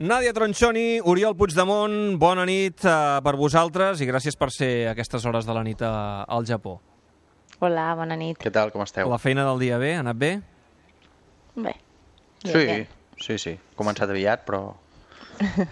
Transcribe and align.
Nàdia 0.00 0.32
Tronchoni, 0.32 0.96
Oriol 1.04 1.34
Puigdemont, 1.36 2.14
bona 2.16 2.46
nit 2.48 2.86
uh, 2.88 3.18
per 3.20 3.34
vosaltres 3.36 4.00
i 4.00 4.06
gràcies 4.08 4.38
per 4.40 4.46
ser 4.48 4.68
a 4.86 4.94
aquestes 4.94 5.26
hores 5.28 5.44
de 5.44 5.52
la 5.52 5.60
nit 5.60 5.82
uh, 5.84 6.22
al 6.24 6.46
Japó. 6.48 6.78
Hola, 7.60 7.90
bona 7.98 8.16
nit. 8.16 8.38
Què 8.40 8.48
tal, 8.48 8.72
com 8.72 8.80
esteu? 8.80 9.10
La 9.12 9.18
feina 9.20 9.44
del 9.44 9.60
dia 9.60 9.76
bé? 9.76 9.90
Ha 9.98 10.00
anat 10.00 10.16
bé? 10.16 10.30
Bé. 11.60 11.74
Sí, 12.46 12.54
Bé, 12.54 12.78
sí, 13.20 13.36
sí. 13.36 13.52
Començat 13.76 14.08
aviat, 14.08 14.46
però... 14.48 14.62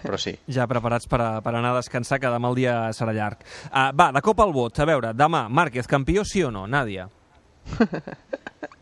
Però 0.03 0.21
sí. 0.21 0.35
Ja 0.59 0.69
preparats 0.69 1.09
per, 1.09 1.23
a, 1.25 1.31
per 1.41 1.55
anar 1.57 1.73
a 1.73 1.79
descansar, 1.79 2.21
que 2.21 2.29
demà 2.29 2.53
el 2.53 2.61
dia 2.61 2.75
serà 2.93 3.17
llarg. 3.17 3.41
Uh, 3.71 3.87
va, 3.97 4.11
de 4.13 4.21
cop 4.21 4.45
al 4.45 4.53
vot. 4.53 4.77
A 4.77 4.85
veure, 4.91 5.15
demà, 5.17 5.47
Márquez, 5.49 5.89
campió 5.89 6.21
sí 6.21 6.45
o 6.45 6.53
no? 6.53 6.67
Nàdia? 6.69 7.09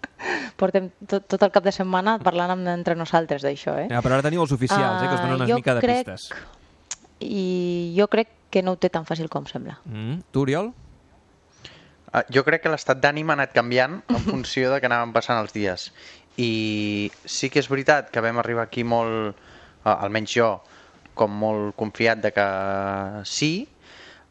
Portem 0.57 0.89
tot, 1.07 1.27
tot 1.29 1.43
el 1.45 1.51
cap 1.53 1.63
de 1.67 1.71
setmana 1.71 2.17
parlant 2.23 2.51
amb, 2.55 2.67
entre 2.73 2.95
nosaltres 2.97 3.43
d'això, 3.45 3.75
eh? 3.83 3.87
Ja, 3.91 4.01
però 4.01 4.17
ara 4.17 4.25
teniu 4.25 4.41
els 4.41 4.51
oficials, 4.55 5.03
eh, 5.03 5.07
que 5.07 5.13
us 5.13 5.21
donen 5.21 5.35
una 5.41 5.47
jo 5.49 5.59
mica 5.59 5.75
de 5.77 5.81
crec- 5.85 6.05
pistes. 6.07 6.31
I 7.21 7.93
jo 7.97 8.07
crec 8.09 8.29
que 8.49 8.61
no 8.63 8.73
ho 8.73 8.77
té 8.81 8.89
tan 8.89 9.05
fàcil 9.05 9.29
com 9.29 9.45
sembla. 9.49 9.77
Mm. 9.85 10.19
Tu, 10.31 10.41
Oriol? 10.45 10.71
Uh, 12.07 12.21
jo 12.31 12.43
crec 12.47 12.63
que 12.63 12.71
l'estat 12.71 12.99
d'ànim 13.03 13.29
ha 13.29 13.35
anat 13.35 13.51
canviant 13.53 13.99
en 14.07 14.21
funció 14.23 14.71
de 14.71 14.79
que 14.79 14.87
anaven 14.89 15.11
passant 15.13 15.37
els 15.41 15.53
dies. 15.53 15.89
I 16.39 17.11
sí 17.25 17.49
que 17.49 17.59
és 17.59 17.67
veritat 17.69 18.09
que 18.13 18.21
vam 18.23 18.37
arribar 18.39 18.63
aquí 18.69 18.83
molt, 18.87 19.35
uh, 19.83 19.95
almenys 19.97 20.31
jo, 20.37 20.49
com 21.17 21.33
molt 21.33 21.75
confiat 21.75 22.21
de 22.23 22.31
que 22.31 22.45
sí. 23.25 23.67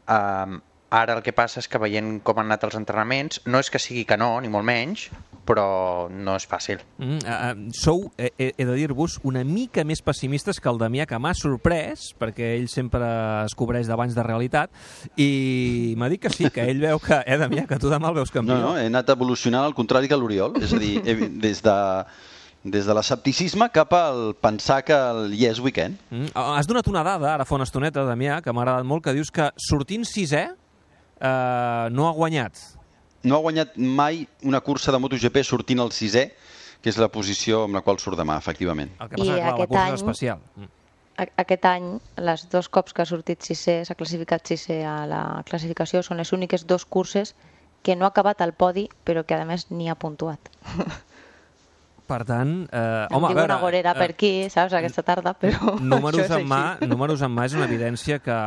Uh, 0.07 0.57
ara 0.89 1.17
el 1.17 1.23
que 1.23 1.33
passa 1.35 1.59
és 1.59 1.67
que 1.67 1.79
veient 1.81 2.19
com 2.23 2.37
han 2.39 2.47
anat 2.47 2.63
els 2.67 2.77
entrenaments, 2.79 3.41
no 3.45 3.59
és 3.59 3.69
que 3.71 3.81
sigui 3.81 4.05
que 4.07 4.17
no, 4.19 4.37
ni 4.41 4.51
molt 4.51 4.67
menys, 4.67 5.07
però 5.47 6.07
no 6.11 6.35
és 6.35 6.45
fàcil. 6.47 6.81
Mm, 6.99 7.19
uh, 7.23 7.71
sou, 7.75 8.05
he, 8.19 8.31
he 8.37 8.49
he 8.57 8.67
de 8.67 8.75
dir-vos, 8.75 9.17
una 9.27 9.43
mica 9.47 9.83
més 9.87 10.01
pessimistes 10.03 10.59
que 10.63 10.71
el 10.71 10.79
Damià, 10.79 11.07
que 11.07 11.19
m'ha 11.19 11.33
sorprès, 11.37 12.11
perquè 12.19 12.53
ell 12.57 12.67
sempre 12.71 13.07
es 13.45 13.55
cobreix 13.57 13.87
d'abans 13.87 14.15
de 14.15 14.25
realitat, 14.27 14.71
i 15.15 15.95
m'ha 15.97 16.11
dit 16.11 16.23
que 16.23 16.31
sí, 16.33 16.51
que 16.53 16.67
ell 16.67 16.83
veu 16.83 16.99
que, 17.03 17.21
eh, 17.23 17.39
Damià, 17.39 17.67
que 17.67 17.79
tu 17.79 17.91
demà 17.91 18.11
el 18.11 18.19
veus 18.19 18.33
campió. 18.33 18.55
No, 18.55 18.73
no, 18.73 18.79
he 18.79 18.87
anat 18.91 19.11
evolucionant 19.15 19.67
al 19.67 19.75
contrari 19.77 20.11
que 20.11 20.19
l'Oriol. 20.19 20.59
És 20.63 20.75
a 20.75 20.81
dir, 20.81 20.97
he, 21.05 21.15
des 21.43 21.63
de 21.63 21.77
des 22.67 22.83
de 22.83 22.91
l'escepticisme 22.91 23.69
cap 23.71 23.93
al 23.95 24.33
pensar 24.41 24.81
que 24.83 24.91
el 24.91 25.31
Yes 25.37 25.61
Weekend 25.63 26.01
Mm, 26.09 26.33
has 26.35 26.67
donat 26.67 26.87
una 26.91 27.03
dada, 27.05 27.33
ara 27.33 27.45
fa 27.45 27.55
una 27.55 27.63
estoneta, 27.63 28.03
Damià, 28.03 28.41
que 28.43 28.51
m'ha 28.51 28.65
agradat 28.65 28.83
molt, 28.83 29.05
que 29.05 29.13
dius 29.15 29.31
que 29.31 29.51
sortint 29.55 30.03
sisè 30.03 30.43
eh, 30.49 30.66
no 31.21 32.07
ha 32.07 32.11
guanyat. 32.13 32.53
no 33.23 33.35
ha 33.35 33.39
guanyat 33.41 33.75
mai 33.77 34.27
una 34.43 34.61
cursa 34.61 34.91
de 34.91 34.99
MotoGP 34.99 35.43
sortint 35.43 35.79
al 35.79 35.91
sisè, 35.91 36.31
que 36.81 36.89
és 36.89 36.97
la 36.97 37.07
posició 37.09 37.63
amb 37.65 37.75
la 37.75 37.81
qual 37.81 37.97
surt 37.99 38.17
demà, 38.17 38.37
efectivament. 38.37 38.91
El 39.01 39.09
que 39.09 39.15
I 39.15 39.19
passa 39.19 39.33
que, 39.33 39.41
la 39.41 39.53
aquest 39.53 39.67
cursa 39.69 39.83
any- 39.85 39.93
és 39.93 40.01
especial. 40.01 40.39
Mm. 40.55 40.67
A- 41.17 41.31
Aquest 41.41 41.65
any, 41.65 41.99
les 42.17 42.47
dos 42.49 42.69
cops 42.69 42.93
que 42.93 43.01
ha 43.01 43.05
sortit 43.05 43.41
sisè, 43.41 43.83
s'ha 43.85 43.95
classificat 43.95 44.45
sisè 44.45 44.83
a 44.85 45.05
la 45.09 45.43
classificació, 45.49 46.03
són 46.03 46.17
les 46.17 46.31
úniques 46.31 46.67
dos 46.67 46.85
curses 46.85 47.33
que 47.81 47.95
no 47.95 48.05
ha 48.05 48.09
acabat 48.09 48.41
al 48.41 48.53
podi, 48.53 48.87
però 49.03 49.25
que 49.25 49.33
a 49.33 49.45
més 49.45 49.71
ni 49.71 49.89
ha 49.89 49.95
puntuat. 49.95 50.39
Per 52.07 52.21
tant, 52.23 52.51
eh, 52.71 52.79
Em 53.09 53.17
home, 53.17 53.27
a 53.27 53.35
veure... 53.35 53.45
una 53.49 53.57
gorera 53.59 53.91
per 53.97 54.09
eh, 54.09 54.13
aquí, 54.13 54.31
saps, 54.49 54.71
aquesta 54.77 55.03
tarda, 55.03 55.33
però 55.35 55.73
Números 55.93 56.29
en, 56.31 56.45
mà, 56.47 56.61
així. 56.77 56.87
números 56.87 57.23
en 57.25 57.33
mà 57.35 57.43
és 57.49 57.55
una 57.57 57.67
evidència 57.69 58.21
que 58.23 58.37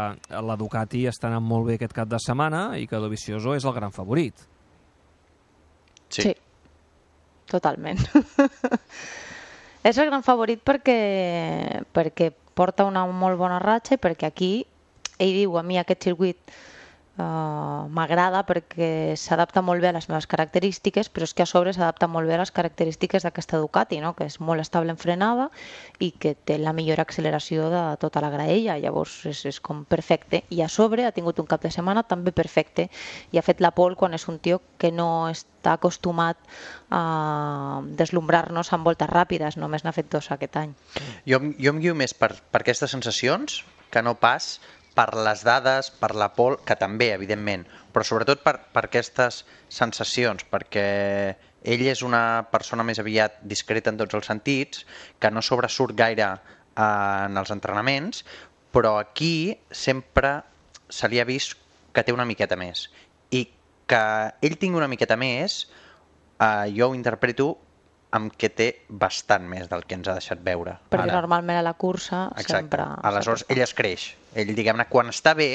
la 0.48 0.56
Ducati 0.56 1.02
està 1.10 1.28
anant 1.28 1.44
molt 1.44 1.68
bé 1.68 1.76
aquest 1.76 1.92
cap 1.96 2.08
de 2.08 2.20
setmana 2.24 2.62
i 2.80 2.86
que 2.88 3.00
Dovizioso 3.02 3.52
és 3.58 3.66
el 3.68 3.76
gran 3.76 3.92
favorit. 3.92 4.46
Sí. 6.08 6.24
Sí, 6.24 6.32
totalment. 7.52 8.00
és 9.88 9.98
el 10.00 10.08
gran 10.08 10.24
favorit 10.24 10.64
perquè, 10.64 10.98
perquè 11.92 12.32
porta 12.56 12.88
una 12.88 13.04
molt 13.06 13.38
bona 13.40 13.60
ratxa 13.62 13.96
i 13.96 14.02
perquè 14.02 14.32
aquí, 14.32 14.52
ell 15.20 15.36
diu, 15.36 15.60
a 15.60 15.62
mi 15.62 15.78
aquest 15.78 16.08
circuit 16.08 16.56
uh, 17.18 17.88
m'agrada 17.90 18.42
perquè 18.46 19.16
s'adapta 19.18 19.62
molt 19.64 19.82
bé 19.82 19.90
a 19.90 19.94
les 19.96 20.08
meves 20.10 20.26
característiques, 20.30 21.10
però 21.10 21.26
és 21.26 21.34
que 21.34 21.44
a 21.44 21.48
sobre 21.48 21.72
s'adapta 21.74 22.08
molt 22.08 22.28
bé 22.28 22.36
a 22.36 22.40
les 22.42 22.52
característiques 22.54 23.24
d'aquesta 23.26 23.58
Ducati, 23.58 24.00
no? 24.00 24.14
que 24.16 24.28
és 24.28 24.38
molt 24.40 24.62
estable 24.62 24.94
en 24.94 25.00
frenada 25.00 25.48
i 25.98 26.12
que 26.12 26.34
té 26.34 26.58
la 26.58 26.74
millor 26.76 27.00
acceleració 27.02 27.70
de 27.72 27.82
tota 28.02 28.22
la 28.22 28.30
graella, 28.30 28.78
llavors 28.78 29.20
és, 29.30 29.44
és 29.48 29.60
com 29.60 29.84
perfecte. 29.84 30.44
I 30.50 30.62
a 30.62 30.68
sobre 30.68 31.06
ha 31.06 31.14
tingut 31.16 31.40
un 31.42 31.48
cap 31.50 31.62
de 31.62 31.72
setmana 31.72 32.04
també 32.04 32.32
perfecte 32.32 32.88
i 33.32 33.38
ha 33.38 33.46
fet 33.46 33.60
la 33.60 33.72
pole 33.74 33.98
quan 33.98 34.14
és 34.14 34.28
un 34.28 34.38
tio 34.38 34.60
que 34.78 34.92
no 34.92 35.28
està 35.30 35.74
acostumat 35.76 36.38
a 36.90 37.82
deslumbrar-nos 37.98 38.72
amb 38.72 38.86
voltes 38.86 39.10
ràpides, 39.10 39.58
només 39.60 39.84
n'ha 39.84 39.94
fet 39.96 40.10
dos 40.12 40.30
aquest 40.30 40.56
any. 40.56 40.74
Jo, 41.26 41.42
jo 41.58 41.74
em 41.74 41.82
guio 41.82 41.94
més 41.94 42.14
per, 42.14 42.32
per 42.50 42.62
aquestes 42.62 42.90
sensacions 42.90 43.64
que 43.90 44.02
no 44.06 44.14
pas 44.14 44.60
per 45.00 45.14
les 45.16 45.40
dades, 45.46 45.88
per 45.96 46.12
la 46.12 46.28
pol, 46.36 46.58
que 46.68 46.76
també, 46.76 47.14
evidentment, 47.14 47.64
però 47.94 48.04
sobretot 48.04 48.42
per, 48.44 48.58
per 48.74 48.84
aquestes 48.84 49.46
sensacions, 49.72 50.44
perquè 50.52 50.84
ell 51.72 51.84
és 51.88 52.02
una 52.04 52.44
persona 52.52 52.84
més 52.84 53.00
aviat 53.00 53.38
discreta 53.48 53.88
en 53.92 54.00
tots 54.02 54.18
els 54.18 54.28
sentits, 54.28 54.84
que 55.16 55.32
no 55.32 55.40
sobresurt 55.40 55.96
gaire 55.96 56.28
eh, 56.28 56.84
en 56.84 57.40
els 57.40 57.52
entrenaments, 57.56 58.26
però 58.76 58.98
aquí 59.00 59.56
sempre 59.72 60.36
se 60.92 61.08
li 61.08 61.20
ha 61.20 61.24
vist 61.24 61.56
que 61.96 62.04
té 62.04 62.12
una 62.12 62.28
miqueta 62.28 62.60
més. 62.60 62.90
I 63.32 63.46
que 63.88 64.04
ell 64.44 64.60
tingui 64.60 64.84
una 64.84 64.90
miqueta 64.90 65.16
més, 65.16 65.62
eh, 66.36 66.68
jo 66.76 66.90
ho 66.90 66.98
interpreto 66.98 67.54
amb 68.12 68.34
que 68.36 68.50
té 68.52 68.70
bastant 68.88 69.48
més 69.48 69.68
del 69.70 69.86
que 69.86 69.96
ens 69.96 70.08
ha 70.10 70.16
deixat 70.18 70.40
veure. 70.44 70.76
Perquè 70.90 71.08
Ara. 71.08 71.20
normalment 71.22 71.60
a 71.60 71.64
la 71.64 71.76
cursa 71.78 72.26
Exacte. 72.34 72.56
sempre... 72.58 72.86
Aleshores, 73.06 73.46
ell 73.48 73.62
es 73.64 73.74
creix. 73.78 74.10
Ell, 74.34 74.54
diguem-ne, 74.54 74.86
quan 74.88 75.08
està 75.10 75.34
bé, 75.34 75.52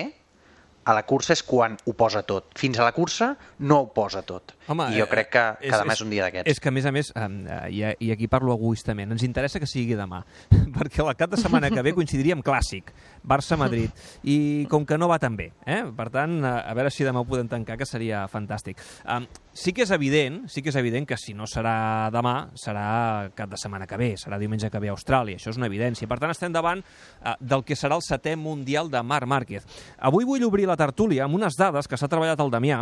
a 0.85 0.93
la 0.93 1.01
cursa 1.01 1.33
és 1.33 1.41
quan 1.41 1.73
ho 1.89 1.93
posa 1.97 2.21
tot. 2.21 2.51
Fins 2.61 2.77
a 2.77 2.83
la 2.85 2.91
cursa 2.93 3.31
no 3.65 3.79
ho 3.79 3.87
posa 3.93 4.21
tot. 4.21 4.51
Home, 4.69 4.85
I 4.93 4.99
jo 4.99 5.05
eh, 5.07 5.09
crec 5.09 5.31
que, 5.33 5.43
és- 5.61 5.71
que 5.71 5.79
demà 5.81 5.93
és- 5.95 5.97
és 5.97 6.01
un 6.05 6.11
dia 6.11 6.23
d'aquests. 6.27 6.51
És 6.51 6.59
que, 6.61 6.69
a 6.69 6.71
més 6.71 6.85
a 6.85 6.91
més, 6.91 7.09
eh, 7.15 7.69
i, 7.73 7.81
i 8.05 8.11
aquí 8.13 8.27
parlo 8.27 8.53
egoistament, 8.53 9.11
ens 9.15 9.23
interessa 9.25 9.59
que 9.59 9.65
sigui 9.65 9.95
demà, 9.97 10.19
perquè 10.77 11.01
el 11.01 11.15
cap 11.17 11.31
de 11.31 11.37
setmana 11.41 11.71
que 11.71 11.81
ve 11.81 11.93
coincidiria 11.97 12.35
amb 12.37 12.45
clàssic, 12.45 12.91
Barça-Madrid, 13.23 13.89
i 14.29 14.67
com 14.69 14.85
que 14.85 14.97
no 15.01 15.07
va 15.09 15.17
tan 15.17 15.35
bé, 15.35 15.51
eh? 15.65 15.81
per 15.97 16.11
tant, 16.13 16.37
eh, 16.45 16.53
a 16.69 16.73
veure 16.77 16.91
si 16.93 17.03
demà 17.07 17.23
ho 17.23 17.25
podem 17.25 17.47
tancar, 17.49 17.79
que 17.81 17.85
seria 17.89 18.27
fantàstic. 18.29 18.77
Um, 19.09 19.25
sí 19.55 19.71
que 19.71 19.85
és 19.85 19.91
evident, 19.95 20.41
sí 20.51 20.59
que 20.61 20.69
és 20.69 20.75
evident 20.75 21.05
que 21.07 21.16
si 21.17 21.33
no 21.33 21.47
serà 21.47 22.11
demà, 22.11 22.51
serà 22.59 23.31
cap 23.38 23.49
de 23.49 23.57
setmana 23.57 23.88
que 23.88 23.97
ve, 23.97 24.09
serà 24.19 24.35
diumenge 24.38 24.67
que 24.69 24.81
ve 24.83 24.89
a 24.91 24.93
Austràlia, 24.93 25.39
això 25.39 25.53
és 25.53 25.59
una 25.59 25.69
evidència. 25.71 26.09
Per 26.11 26.17
tant, 26.19 26.33
estem 26.33 26.51
davant 26.51 26.81
eh, 26.83 27.35
del 27.39 27.63
que 27.63 27.77
serà 27.79 27.95
el 27.95 28.03
setè 28.03 28.35
Mundial 28.35 28.91
de 28.91 29.01
Marc 29.01 29.31
Márquez. 29.31 29.63
Avui 29.97 30.27
vull 30.27 30.43
obrir 30.43 30.67
la 30.67 30.75
tertúlia 30.75 31.23
amb 31.23 31.39
unes 31.39 31.55
dades 31.55 31.88
que 31.88 31.97
s'ha 31.97 32.11
treballat 32.11 32.43
al 32.43 32.51
Damià, 32.51 32.81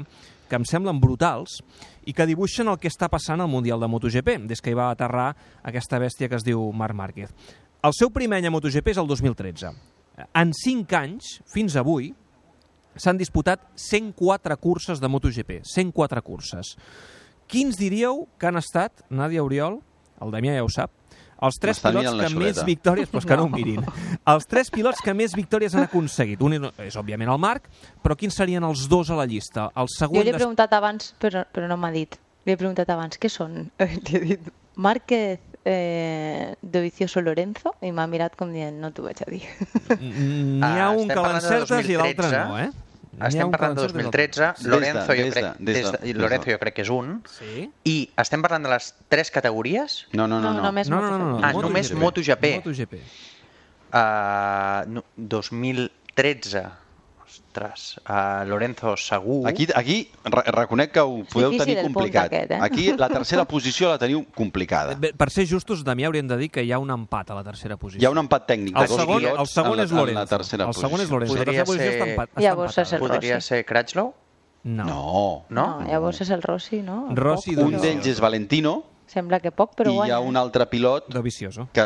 que 0.50 0.58
em 0.58 0.66
semblen 0.66 0.98
brutals 1.00 1.62
i 2.10 2.18
que 2.18 2.28
dibuixen 2.28 2.68
el 2.68 2.82
que 2.82 2.90
està 2.90 3.08
passant 3.08 3.40
al 3.40 3.54
Mundial 3.54 3.80
de 3.80 3.92
MotoGP, 3.94 4.40
des 4.50 4.62
que 4.62 4.74
hi 4.74 4.80
va 4.80 4.90
aterrar 4.90 5.30
aquesta 5.62 6.02
bèstia 6.02 6.28
que 6.28 6.42
es 6.42 6.48
diu 6.48 6.66
Marc 6.74 6.98
Márquez. 6.98 7.30
El 7.86 7.94
seu 7.94 8.10
primer 8.10 8.42
any 8.42 8.50
a 8.50 8.52
MotoGP 8.54 8.96
és 8.96 8.98
el 8.98 9.08
2013. 9.08 9.72
En 10.34 10.52
5 10.58 10.98
anys, 10.98 11.38
fins 11.54 11.78
avui, 11.78 12.14
s'han 12.96 13.20
disputat 13.20 13.64
104 13.76 14.58
curses 14.62 15.02
de 15.02 15.10
MotoGP. 15.10 15.62
104 15.64 16.24
curses. 16.24 16.76
Quins 17.48 17.78
diríeu 17.78 18.28
que 18.40 18.48
han 18.50 18.58
estat, 18.58 19.04
Nàdia 19.10 19.44
Oriol, 19.44 19.80
el 20.24 20.32
Damià 20.34 20.56
ja 20.58 20.64
ho 20.66 20.72
sap, 20.72 20.92
els 21.44 21.58
tres 21.60 21.80
pilots 21.84 22.14
que 22.16 22.30
més 22.40 22.62
victòries... 22.64 23.10
Però 23.12 23.24
que 23.28 23.36
no. 23.38 23.44
no 23.48 23.50
ho 23.50 23.54
mirin. 23.54 23.84
Els 24.32 24.48
tres 24.48 24.72
pilots 24.72 25.02
que 25.04 25.14
més 25.18 25.36
victòries 25.36 25.76
han 25.76 25.88
aconseguit. 25.90 26.42
Un 26.46 26.56
és, 26.72 26.98
òbviament, 27.00 27.32
el 27.34 27.42
Marc, 27.42 27.68
però 28.04 28.16
quins 28.20 28.38
serien 28.40 28.64
els 28.64 28.88
dos 28.92 29.12
a 29.12 29.18
la 29.20 29.28
llista? 29.30 29.68
El 29.76 29.90
Jo 29.92 29.98
següent... 29.98 30.24
li 30.24 30.32
he 30.32 30.36
des- 30.38 30.40
preguntat 30.42 30.76
abans, 30.78 31.12
però, 31.20 31.44
però 31.52 31.68
no 31.68 31.78
m'ha 31.82 31.92
dit. 31.96 32.16
Li 32.48 32.56
he 32.56 32.60
preguntat 32.60 32.90
abans, 32.92 33.20
què 33.20 33.32
són? 33.32 33.66
Li 34.08 34.16
he 34.20 34.24
dit, 34.34 34.54
Márquez 34.76 35.53
eh, 35.66 36.56
Dovizioso 36.62 37.22
Lorenzo, 37.22 37.76
i 37.82 37.92
m'ha 37.92 38.06
mirat 38.08 38.36
com 38.36 38.52
dient, 38.52 38.78
no 38.80 38.92
t'ho 38.92 39.04
vaig 39.04 39.22
a 39.26 39.30
dir. 39.32 39.44
N'hi 40.00 40.62
ha 40.64 40.88
Ah, 40.88 40.90
un 40.92 41.08
que 41.08 41.16
de 41.16 41.22
l'encertes 41.22 41.88
i 41.88 41.96
l'altre 41.96 42.28
2013. 42.30 42.48
no, 42.48 42.58
eh? 42.60 42.70
Estem 43.28 43.52
parlant 43.54 43.76
de 43.78 43.82
l'encertes 43.84 43.94
i 43.94 44.04
l'altre 44.04 44.28
2013, 44.28 44.68
Lorenzo, 44.68 45.00
Des 45.00 45.08
de- 45.08 45.16
jo 45.16 45.24
des 45.24 45.34
crec, 45.34 45.44
de- 45.46 45.66
des 45.66 45.74
de- 45.86 45.92
de, 45.92 46.14
de- 46.14 46.20
Lorenzo 46.20 46.50
jo 46.52 46.60
crec 46.60 46.74
que 46.74 46.82
és 46.82 46.90
un, 46.90 47.24
Sí? 47.30 47.70
i 47.86 48.10
estem 48.18 48.42
parlant 48.42 48.64
de 48.66 48.70
les 48.74 48.94
tres 49.08 49.30
categories, 49.32 50.08
No, 50.14 50.28
no, 50.28 50.40
no. 50.42 50.50
No, 50.50 50.54
no. 50.58 50.64
només 50.64 50.90
No, 50.90 51.00
no, 51.02 51.18
no, 51.18 51.30
no. 51.38 51.40
Ah, 51.46 51.54
només 51.54 51.94
MotoGP. 51.94 52.56
MotoGP. 52.58 52.94
uh, 53.94 54.90
no, 54.90 55.04
2013, 55.16 56.64
ostres, 57.40 58.00
uh, 58.10 58.44
Lorenzo 58.48 58.96
segur, 58.98 59.48
Aquí, 59.48 59.68
aquí 59.76 60.10
re 60.24 60.44
reconec 60.52 60.92
que 60.92 61.00
ho 61.00 61.24
podeu 61.32 61.52
difícil 61.52 61.76
tenir 61.76 61.84
complicat. 61.94 62.26
aquest, 62.28 62.52
eh? 62.52 62.60
Aquí 62.62 62.92
la 62.98 63.10
tercera 63.10 63.46
posició 63.46 63.90
la 63.90 63.98
teniu 63.98 64.26
complicada. 64.36 64.96
Bé, 64.96 65.14
Per 65.14 65.30
ser 65.30 65.48
justos, 65.48 65.84
Damià, 65.84 66.08
hauríem 66.08 66.28
de 66.28 66.38
dir 66.38 66.50
que 66.52 66.64
hi 66.64 66.72
ha 66.72 66.80
un 66.80 66.92
empat 66.92 67.32
a 67.32 67.36
la 67.36 67.44
tercera 67.44 67.78
posició. 67.78 68.02
Hi 68.02 68.06
ha 68.06 68.12
un 68.12 68.18
empat 68.20 68.48
tècnic. 68.48 68.78
El 68.78 68.88
segon, 68.88 69.24
el 69.26 69.48
segon 69.48 69.78
la, 69.78 69.84
és 69.84 69.92
Lorenzo. 69.92 70.10
En 70.10 70.16
la 70.16 70.26
tercera 70.26 70.66
el 70.66 70.74
segon 70.74 71.02
és. 71.02 71.10
Lorenzo. 71.10 71.36
La 71.36 71.40
Podria 71.44 71.64
tercera 71.64 71.66
posició 71.66 71.92
ser- 71.92 72.02
està, 72.02 72.12
empat, 72.12 72.30
està 72.30 72.42
Llavors 72.42 72.78
és 72.78 72.94
el 72.94 73.00
podria 73.00 73.36
Rossi. 73.36 73.48
ser 73.48 73.66
Crutchlow, 73.66 74.14
No. 74.64 74.84
No. 74.86 75.46
no? 75.50 75.80
no 75.82 75.88
llavors 75.88 76.22
és 76.22 76.30
el 76.30 76.42
Rossi, 76.42 76.82
no? 76.82 77.08
Rossi 77.12 77.54
Poc, 77.56 77.66
Un 77.66 77.82
d'ells 77.82 78.08
és 78.08 78.20
Valentino 78.20 78.84
Sembla 79.06 79.40
que 79.42 79.52
poc, 79.52 79.76
però 79.76 79.90
i 79.90 79.92
hi 79.92 79.96
guanya. 79.98 80.16
ha 80.16 80.20
un 80.22 80.38
altre 80.38 80.66
pilot 80.66 81.10
De 81.14 81.22
vicioso. 81.22 81.68
que, 81.74 81.84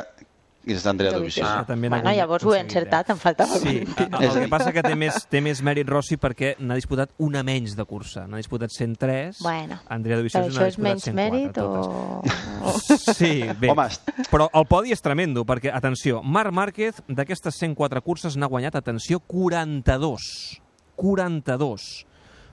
és 0.75 0.85
Andrea 0.89 1.11
Dovizioso. 1.15 1.49
Que 1.61 1.69
també 1.71 1.89
bueno, 1.89 2.11
llavors 2.13 2.43
ho 2.45 2.53
he 2.53 2.59
seguit 2.59 2.69
encertat, 2.69 3.09
em 3.13 3.19
faltava 3.21 3.57
Sí, 3.61 3.75
el, 3.85 4.23
el 4.27 4.33
que 4.43 4.47
passa 4.51 4.73
que 4.75 4.83
té 4.83 4.93
més, 4.99 5.21
té 5.31 5.41
més 5.43 5.61
mèrit 5.65 5.87
Rossi 5.89 6.17
perquè 6.21 6.53
n'ha 6.59 6.75
disputat 6.79 7.13
una 7.23 7.43
menys 7.47 7.75
de 7.77 7.85
cursa. 7.87 8.25
N'ha 8.27 8.41
disputat 8.41 8.73
103, 8.75 9.41
Bueno, 9.43 9.79
Andrea 9.87 10.17
Però 10.17 10.23
Dovizioso 10.23 10.49
això 10.51 10.59
n'ha 10.59 10.67
és 10.67 10.75
disputat 10.75 10.89
menys 10.89 11.07
104. 11.07 11.15
mèrit 11.17 11.55
totes. 11.55 11.87
o... 11.87 13.13
Sí, 13.17 13.33
bé. 13.59 13.71
Home, 13.71 13.87
Però 14.31 14.49
el 14.53 14.67
podi 14.69 14.91
és 14.95 15.01
tremendo, 15.01 15.45
perquè, 15.47 15.71
atenció, 15.73 16.21
Marc 16.23 16.51
Márquez, 16.53 17.01
d'aquestes 17.07 17.55
104 17.63 18.01
curses, 18.05 18.37
n'ha 18.37 18.49
guanyat, 18.51 18.75
atenció, 18.75 19.19
42. 19.19 20.61
42. 20.97 21.89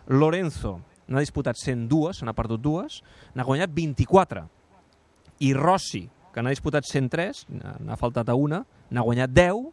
Lorenzo 0.08 0.78
n'ha 1.08 1.20
disputat 1.20 1.58
102, 1.60 2.18
se 2.18 2.24
n'ha 2.24 2.32
perdut 2.36 2.62
dues, 2.64 3.00
n'ha 3.34 3.44
guanyat 3.44 3.72
24. 3.74 4.44
I 5.44 5.52
Rossi, 5.56 6.04
que 6.34 6.42
n'ha 6.42 6.50
disputat 6.50 6.84
103, 6.90 7.44
n'ha- 7.54 7.96
faltat 7.96 8.28
a 8.28 8.34
una, 8.34 8.64
n'ha 8.90 9.02
guanyat 9.06 9.30
10. 9.30 9.70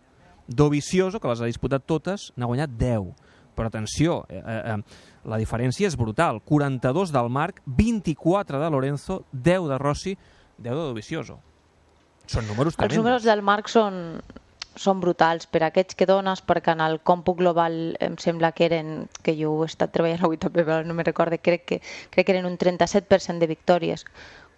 Dovizioso, 0.48 1.20
que 1.20 1.28
les 1.32 1.42
ha 1.42 1.46
disputat 1.50 1.86
totes, 1.88 2.32
n'ha 2.36 2.46
guanyat 2.50 2.70
10. 2.78 3.12
Però 3.56 3.68
atenció, 3.68 4.26
eh, 4.30 4.42
eh, 4.46 4.78
la 5.26 5.38
diferència 5.38 5.88
és 5.88 5.96
brutal. 5.98 6.42
42 6.44 7.12
del 7.12 7.30
Marc, 7.30 7.62
24 7.66 8.60
de 8.60 8.70
Lorenzo, 8.70 9.24
10 9.32 9.68
de 9.70 9.78
Rossi, 9.78 10.18
10 10.58 10.76
de 10.76 10.82
Dovizioso. 10.82 11.40
Són 12.28 12.48
números 12.48 12.74
Els 12.74 12.78
tremendos. 12.78 12.98
números 12.98 13.24
del 13.24 13.42
Marc 13.42 13.68
són, 13.68 14.22
són 14.76 15.02
brutals 15.02 15.48
per 15.48 15.64
aquests 15.68 15.96
que 15.96 16.06
dones, 16.06 16.42
perquè 16.46 16.72
en 16.74 16.82
el 16.82 17.00
còmput 17.02 17.38
global 17.38 17.98
em 18.00 18.16
sembla 18.18 18.52
que 18.54 18.66
eren, 18.66 19.08
que 19.22 19.36
jo 19.36 19.64
he 19.64 19.68
estat 19.68 19.92
treballant 19.92 20.24
avui 20.24 20.38
també, 20.38 20.64
però 20.64 20.86
no 20.86 20.94
me 20.94 21.04
recorde, 21.04 21.40
crec 21.40 21.66
que, 21.66 21.82
crec 22.10 22.26
que 22.26 22.32
eren 22.38 22.46
un 22.46 22.58
37% 22.58 23.40
de 23.40 23.48
victòries, 23.48 24.06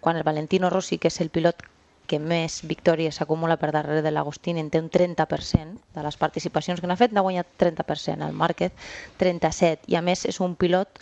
quan 0.00 0.16
el 0.16 0.22
Valentino 0.22 0.70
Rossi, 0.70 0.98
que 0.98 1.08
és 1.08 1.20
el 1.20 1.30
pilot 1.30 1.62
que 2.06 2.20
més 2.20 2.60
victòries 2.68 3.16
s'acumula 3.20 3.56
per 3.60 3.72
darrere 3.72 4.02
de 4.04 4.12
l'Agostini, 4.12 4.60
en 4.60 4.70
té 4.70 4.80
un 4.82 4.90
30% 4.92 5.94
de 5.96 6.04
les 6.04 6.18
participacions 6.20 6.80
que 6.80 6.90
n'ha 6.90 6.98
fet, 7.00 7.12
n'ha 7.12 7.24
guanyat 7.24 7.48
30%, 7.60 8.26
el 8.26 8.36
Márquez 8.36 8.72
37%, 9.20 9.88
i 9.88 9.96
a 9.96 10.02
més 10.04 10.26
és 10.28 10.40
un 10.44 10.56
pilot 10.56 11.00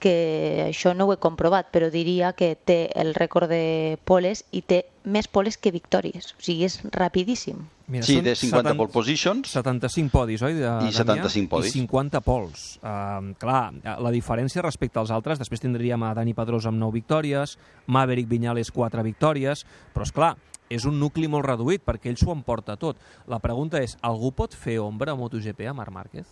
que 0.00 0.64
això 0.66 0.94
no 0.96 1.06
ho 1.06 1.12
he 1.14 1.18
comprovat, 1.22 1.68
però 1.70 1.90
diria 1.92 2.32
que 2.32 2.54
té 2.56 2.88
el 2.98 3.12
rècord 3.14 3.50
de 3.52 3.98
poles 4.08 4.46
i 4.50 4.62
té 4.62 4.86
més 5.04 5.28
poles 5.28 5.58
que 5.60 5.70
victòries. 5.70 6.32
O 6.34 6.42
sigui, 6.42 6.64
és 6.66 6.80
rapidíssim. 6.96 7.60
Mira, 7.90 8.06
sí, 8.06 8.20
té 8.22 8.34
50 8.38 8.70
seten- 8.70 8.76
pole 8.78 8.92
positions. 8.94 9.50
75 9.50 10.10
podis, 10.14 10.42
oi? 10.46 10.54
De, 10.54 10.62
I 10.62 10.90
Damià? 10.90 10.92
75 10.94 11.48
podis. 11.50 11.74
I 11.74 11.80
50 11.80 12.20
pols. 12.22 12.66
Uh, 12.82 13.32
clar, 13.38 13.72
la 13.82 14.12
diferència 14.14 14.62
respecte 14.62 14.98
als 15.00 15.10
altres, 15.10 15.38
després 15.42 15.60
tindríem 15.60 16.02
a 16.06 16.14
Dani 16.14 16.34
Pedrosa 16.34 16.70
amb 16.70 16.78
9 16.78 16.94
victòries, 17.00 17.58
Maverick 17.86 18.30
Viñales 18.30 18.70
4 18.70 19.02
victòries, 19.02 19.64
però 19.92 20.06
és 20.06 20.12
clar, 20.14 20.36
és 20.70 20.84
un 20.86 21.00
nucli 21.00 21.26
molt 21.26 21.44
reduït 21.48 21.82
perquè 21.82 22.12
ell 22.12 22.16
s'ho 22.20 22.30
emporta 22.30 22.76
tot. 22.78 22.96
La 23.26 23.40
pregunta 23.42 23.82
és, 23.82 23.96
algú 24.06 24.30
pot 24.32 24.54
fer 24.54 24.78
ombra 24.78 25.12
a 25.12 25.18
MotoGP 25.18 25.66
a 25.66 25.74
Marc 25.74 25.90
Márquez? 25.90 26.30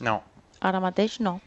No. 0.00 0.22
Ara 0.60 0.80
mateix 0.82 1.20
no. 1.20 1.38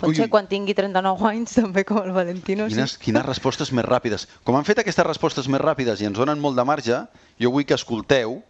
Pot 0.00 0.08
Ui, 0.08 0.14
ser 0.16 0.24
ui. 0.26 0.30
quan 0.32 0.46
tingui 0.48 0.72
39 0.74 1.26
anys, 1.28 1.52
també 1.60 1.84
com 1.84 1.98
el 2.00 2.12
Valentino. 2.16 2.66
Quines, 2.70 2.94
Sí. 2.96 3.02
quines 3.04 3.24
respostes 3.26 3.70
més 3.76 3.84
ràpides. 3.84 4.26
Com 4.44 4.56
han 4.56 4.64
fet 4.64 4.80
aquestes 4.80 5.04
respostes 5.06 5.48
més 5.52 5.60
ràpides 5.60 6.00
i 6.00 6.08
ens 6.08 6.16
donen 6.18 6.40
molt 6.40 6.56
de 6.56 6.64
marge, 6.64 7.02
jo 7.38 7.50
vull 7.52 7.66
que 7.68 7.76
escolteu 7.76 8.40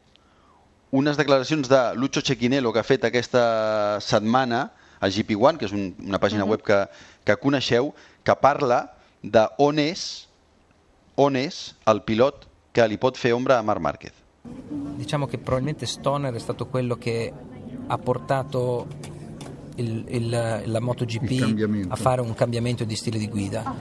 unes 0.93 1.17
declaracions 1.19 1.69
de 1.71 1.81
Lucho 1.95 2.21
Cequinello 2.23 2.73
que 2.73 2.81
ha 2.81 2.87
fet 2.87 3.05
aquesta 3.07 3.99
setmana 4.03 4.71
a 5.01 5.09
GP1, 5.09 5.57
que 5.59 5.65
és 5.67 5.73
un, 5.73 5.95
una 6.07 6.19
pàgina 6.21 6.45
web 6.45 6.63
que, 6.63 6.81
que 7.25 7.37
coneixeu, 7.41 7.93
que 8.23 8.35
parla 8.37 8.93
de 9.23 9.47
on 9.59 9.79
és, 9.79 10.27
on 11.17 11.37
és 11.37 11.75
el 11.87 12.03
pilot 12.03 12.47
que 12.73 12.87
li 12.89 12.99
pot 13.01 13.17
fer 13.19 13.33
ombra 13.35 13.59
a 13.59 13.63
Marc 13.63 13.81
Márquez. 13.81 14.13
Diciamo 14.99 15.27
che 15.27 15.39
probabilmente 15.39 15.87
Stoner 15.87 16.33
è 16.35 16.39
stato 16.39 16.67
quello 16.67 16.97
che 16.97 17.33
ha 17.89 17.99
portato 17.99 18.87
il- 19.81 20.05
il- 20.09 20.63
la 20.67 20.81
MotoGP 20.81 21.89
a 21.89 21.97
fare 21.97 22.21
un 22.21 22.35
cambiamento 22.35 22.85
di 22.85 22.95
stile 22.95 23.19
di 23.19 23.29
guida. 23.29 23.75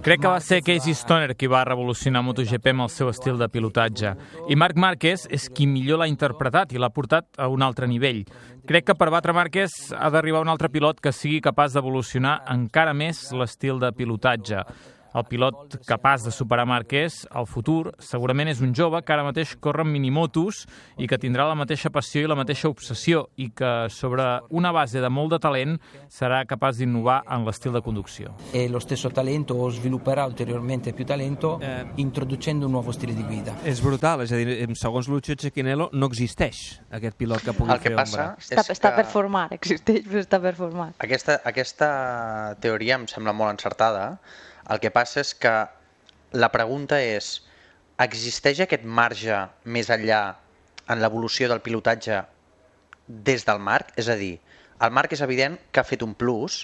Crec 0.00 0.20
que 0.20 0.28
va 0.28 0.40
ser 0.40 0.62
Casey 0.62 0.94
Stoner 0.94 1.34
qui 1.36 1.46
va 1.46 1.62
revolucionar 1.64 2.22
MotoGP 2.22 2.66
amb 2.70 2.80
el 2.82 2.88
seu 2.88 3.08
estil 3.10 3.36
de 3.36 3.48
pilotatge. 3.48 4.14
I 4.48 4.56
Marc 4.56 4.76
Márquez 4.76 5.26
és 5.30 5.48
qui 5.50 5.66
millor 5.66 5.98
l'ha 5.98 6.06
interpretat 6.08 6.72
i 6.72 6.78
l'ha 6.78 6.88
portat 6.90 7.26
a 7.36 7.48
un 7.48 7.62
altre 7.62 7.86
nivell. 7.86 8.24
Crec 8.66 8.86
que 8.86 8.94
per 8.94 9.10
batre 9.10 9.32
Márquez 9.32 9.92
ha 9.96 10.08
d'arribar 10.10 10.40
un 10.42 10.48
altre 10.48 10.68
pilot 10.70 11.00
que 11.00 11.12
sigui 11.12 11.40
capaç 11.40 11.72
d'evolucionar 11.74 12.42
encara 12.48 12.92
més 12.94 13.30
l'estil 13.32 13.78
de 13.78 13.92
pilotatge. 13.92 14.64
El 15.12 15.24
pilot 15.26 15.80
capaç 15.88 16.22
de 16.22 16.30
superar 16.30 16.66
Márquez 16.70 17.24
al 17.34 17.46
futur 17.50 17.90
segurament 17.98 18.46
és 18.52 18.60
un 18.62 18.70
jove 18.78 19.00
que 19.02 19.12
ara 19.12 19.24
mateix 19.26 19.56
corre 19.58 19.82
en 19.82 19.90
minimotos 19.90 20.66
i 21.02 21.08
que 21.10 21.18
tindrà 21.18 21.48
la 21.48 21.56
mateixa 21.58 21.90
passió 21.90 22.22
i 22.22 22.28
la 22.30 22.36
mateixa 22.38 22.68
obsessió 22.70 23.24
i 23.36 23.48
que 23.50 23.88
sobre 23.90 24.22
una 24.50 24.70
base 24.70 25.00
de 25.02 25.08
molt 25.10 25.32
de 25.34 25.40
talent 25.42 25.80
serà 26.08 26.44
capaç 26.46 26.78
d'innovar 26.78 27.24
en 27.26 27.44
l'estil 27.44 27.72
de 27.74 27.82
conducció. 27.82 28.36
E 28.52 28.68
lo 28.68 28.78
stesso 28.78 29.10
talento 29.10 29.56
o 29.58 29.70
svilupperà 29.70 30.26
ulteriormente 30.26 30.92
più 30.92 31.04
talento 31.04 31.58
Eh. 31.60 31.86
introducendo 31.96 32.66
un 32.66 32.72
nuovo 32.72 32.92
stile 32.92 33.12
di 33.14 33.24
guida. 33.24 33.56
És 33.64 33.80
brutal, 33.82 34.20
és 34.22 34.30
a 34.32 34.36
dir, 34.36 34.68
segons 34.76 35.08
Lucio 35.08 35.34
Cequinello 35.34 35.90
no 35.92 36.06
existeix 36.06 36.80
aquest 36.90 37.16
pilot 37.16 37.42
que 37.42 37.52
pugui 37.52 37.72
El 37.72 37.80
que 37.80 37.88
fer 37.90 37.96
passa 37.96 38.16
ombra. 38.22 38.36
Està, 38.38 38.60
és 38.60 38.70
està 38.70 38.90
que 38.94 39.02
per 39.02 39.06
formar, 39.10 39.48
existeix, 39.52 40.06
però 40.06 40.20
està 40.22 40.40
per 40.40 40.54
formar. 40.54 40.92
aquesta, 40.98 41.40
aquesta 41.44 42.56
teoria 42.60 42.94
em 42.94 43.06
sembla 43.08 43.32
molt 43.32 43.50
encertada. 43.50 44.20
El 44.68 44.80
que 44.82 44.90
passa 44.92 45.22
és 45.24 45.32
que 45.34 45.52
la 46.36 46.50
pregunta 46.52 47.00
és 47.02 47.40
existeix 48.00 48.60
aquest 48.64 48.84
marge 48.84 49.38
més 49.64 49.90
enllà 49.90 50.20
en 50.90 51.00
l'evolució 51.02 51.48
del 51.50 51.62
pilotatge 51.64 52.20
des 53.08 53.44
del 53.46 53.58
Marc? 53.58 53.92
És 53.96 54.08
a 54.08 54.16
dir, 54.20 54.38
el 54.80 54.92
Marc 54.96 55.12
és 55.16 55.22
evident 55.24 55.58
que 55.72 55.80
ha 55.80 55.86
fet 55.86 56.02
un 56.06 56.14
plus, 56.14 56.62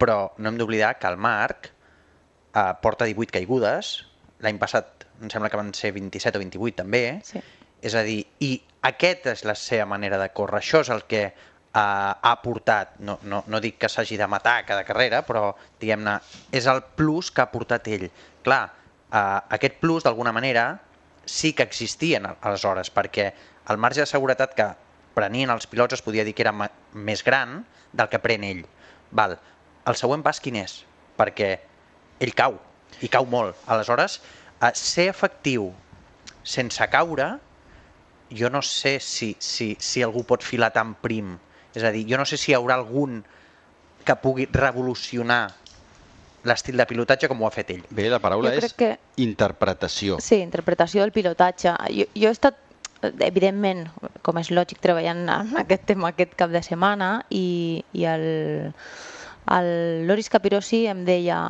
però 0.00 0.30
no 0.38 0.48
hem 0.50 0.58
d'oblidar 0.58 0.96
que 0.98 1.08
el 1.08 1.16
Marc 1.20 1.70
eh, 1.70 2.72
porta 2.82 3.06
18 3.08 3.32
caigudes, 3.36 3.92
l'any 4.40 4.58
passat 4.58 5.06
em 5.20 5.28
sembla 5.28 5.50
que 5.52 5.60
van 5.60 5.72
ser 5.76 5.92
27 5.92 6.38
o 6.38 6.40
28 6.40 6.76
també, 6.80 7.20
Sí. 7.24 7.40
és 7.82 7.94
a 7.94 8.02
dir, 8.04 8.24
i 8.40 8.62
aquesta 8.82 9.32
és 9.32 9.44
la 9.44 9.54
seva 9.54 9.86
manera 9.86 10.18
de 10.18 10.28
córrer, 10.32 10.60
això 10.60 10.80
és 10.80 10.88
el 10.92 11.04
que 11.08 11.32
ha 11.74 12.32
portat, 12.42 12.96
no, 12.98 13.18
no, 13.22 13.44
no 13.46 13.60
dic 13.62 13.76
que 13.78 13.88
s'hagi 13.88 14.16
de 14.18 14.26
matar 14.26 14.64
cada 14.66 14.82
carrera, 14.84 15.22
però 15.26 15.52
diguem-ne, 15.80 16.16
és 16.50 16.66
el 16.66 16.82
plus 16.98 17.30
que 17.30 17.42
ha 17.44 17.50
portat 17.52 17.86
ell. 17.88 18.08
Clar, 18.42 18.64
eh, 19.12 19.40
aquest 19.56 19.78
plus 19.80 20.02
d'alguna 20.06 20.32
manera 20.32 20.80
sí 21.24 21.52
que 21.54 21.62
existien 21.62 22.26
al- 22.26 22.38
aleshores, 22.42 22.90
perquè 22.90 23.32
el 23.70 23.78
marge 23.78 24.00
de 24.02 24.06
seguretat 24.10 24.54
que 24.58 24.66
prenien 25.14 25.50
els 25.50 25.66
pilots 25.70 25.94
es 25.94 26.02
podia 26.02 26.24
dir 26.24 26.34
que 26.34 26.42
era 26.42 26.54
més 26.94 27.22
gran 27.24 27.60
del 27.92 28.08
que 28.08 28.18
pren 28.18 28.44
ell. 28.46 28.64
Val. 29.10 29.36
El 29.86 29.96
següent 29.98 30.22
pas 30.26 30.40
quin 30.40 30.56
és? 30.56 30.80
Perquè 31.18 31.52
ell 32.20 32.34
cau, 32.34 32.58
i 33.02 33.08
cau 33.08 33.26
molt. 33.26 33.56
Aleshores, 33.70 34.20
eh, 34.60 34.72
ser 34.74 35.08
efectiu 35.10 35.70
sense 36.42 36.82
caure, 36.90 37.36
jo 38.30 38.50
no 38.50 38.62
sé 38.62 38.98
si, 39.00 39.36
si, 39.38 39.76
si 39.78 40.02
algú 40.02 40.24
pot 40.26 40.42
filar 40.42 40.72
tan 40.74 40.94
prim. 40.94 41.36
És 41.74 41.84
a 41.84 41.90
dir, 41.94 42.04
jo 42.10 42.18
no 42.18 42.24
sé 42.26 42.36
si 42.36 42.50
hi 42.52 42.56
haurà 42.58 42.74
algun 42.80 43.20
que 44.04 44.16
pugui 44.16 44.46
revolucionar 44.50 45.42
l'estil 46.48 46.76
de 46.80 46.86
pilotatge 46.88 47.28
com 47.28 47.42
ho 47.42 47.46
ha 47.46 47.52
fet 47.52 47.70
ell. 47.74 47.82
Bé, 47.90 48.08
la 48.08 48.18
paraula 48.18 48.50
Jo 48.56 48.64
és 48.64 48.72
que- 48.74 48.94
interpretació. 49.20 50.16
Sí, 50.24 50.36
interpretació 50.40 51.02
del 51.04 51.12
pilotatge. 51.12 51.74
Jo, 51.92 52.06
jo 52.16 52.28
he 52.28 52.32
estat, 52.32 52.56
evidentment, 53.20 53.86
com 54.22 54.38
és 54.40 54.50
lògic, 54.50 54.80
treballant 54.80 55.26
en 55.28 55.56
aquest 55.60 55.84
tema 55.92 56.08
aquest 56.14 56.34
cap 56.36 56.50
de 56.50 56.62
setmana 56.64 57.24
i, 57.30 57.84
i 57.92 58.04
el, 58.08 58.72
el 59.52 59.70
Loris 60.08 60.28
Capirossi 60.32 60.86
em 60.90 61.04
deia 61.04 61.42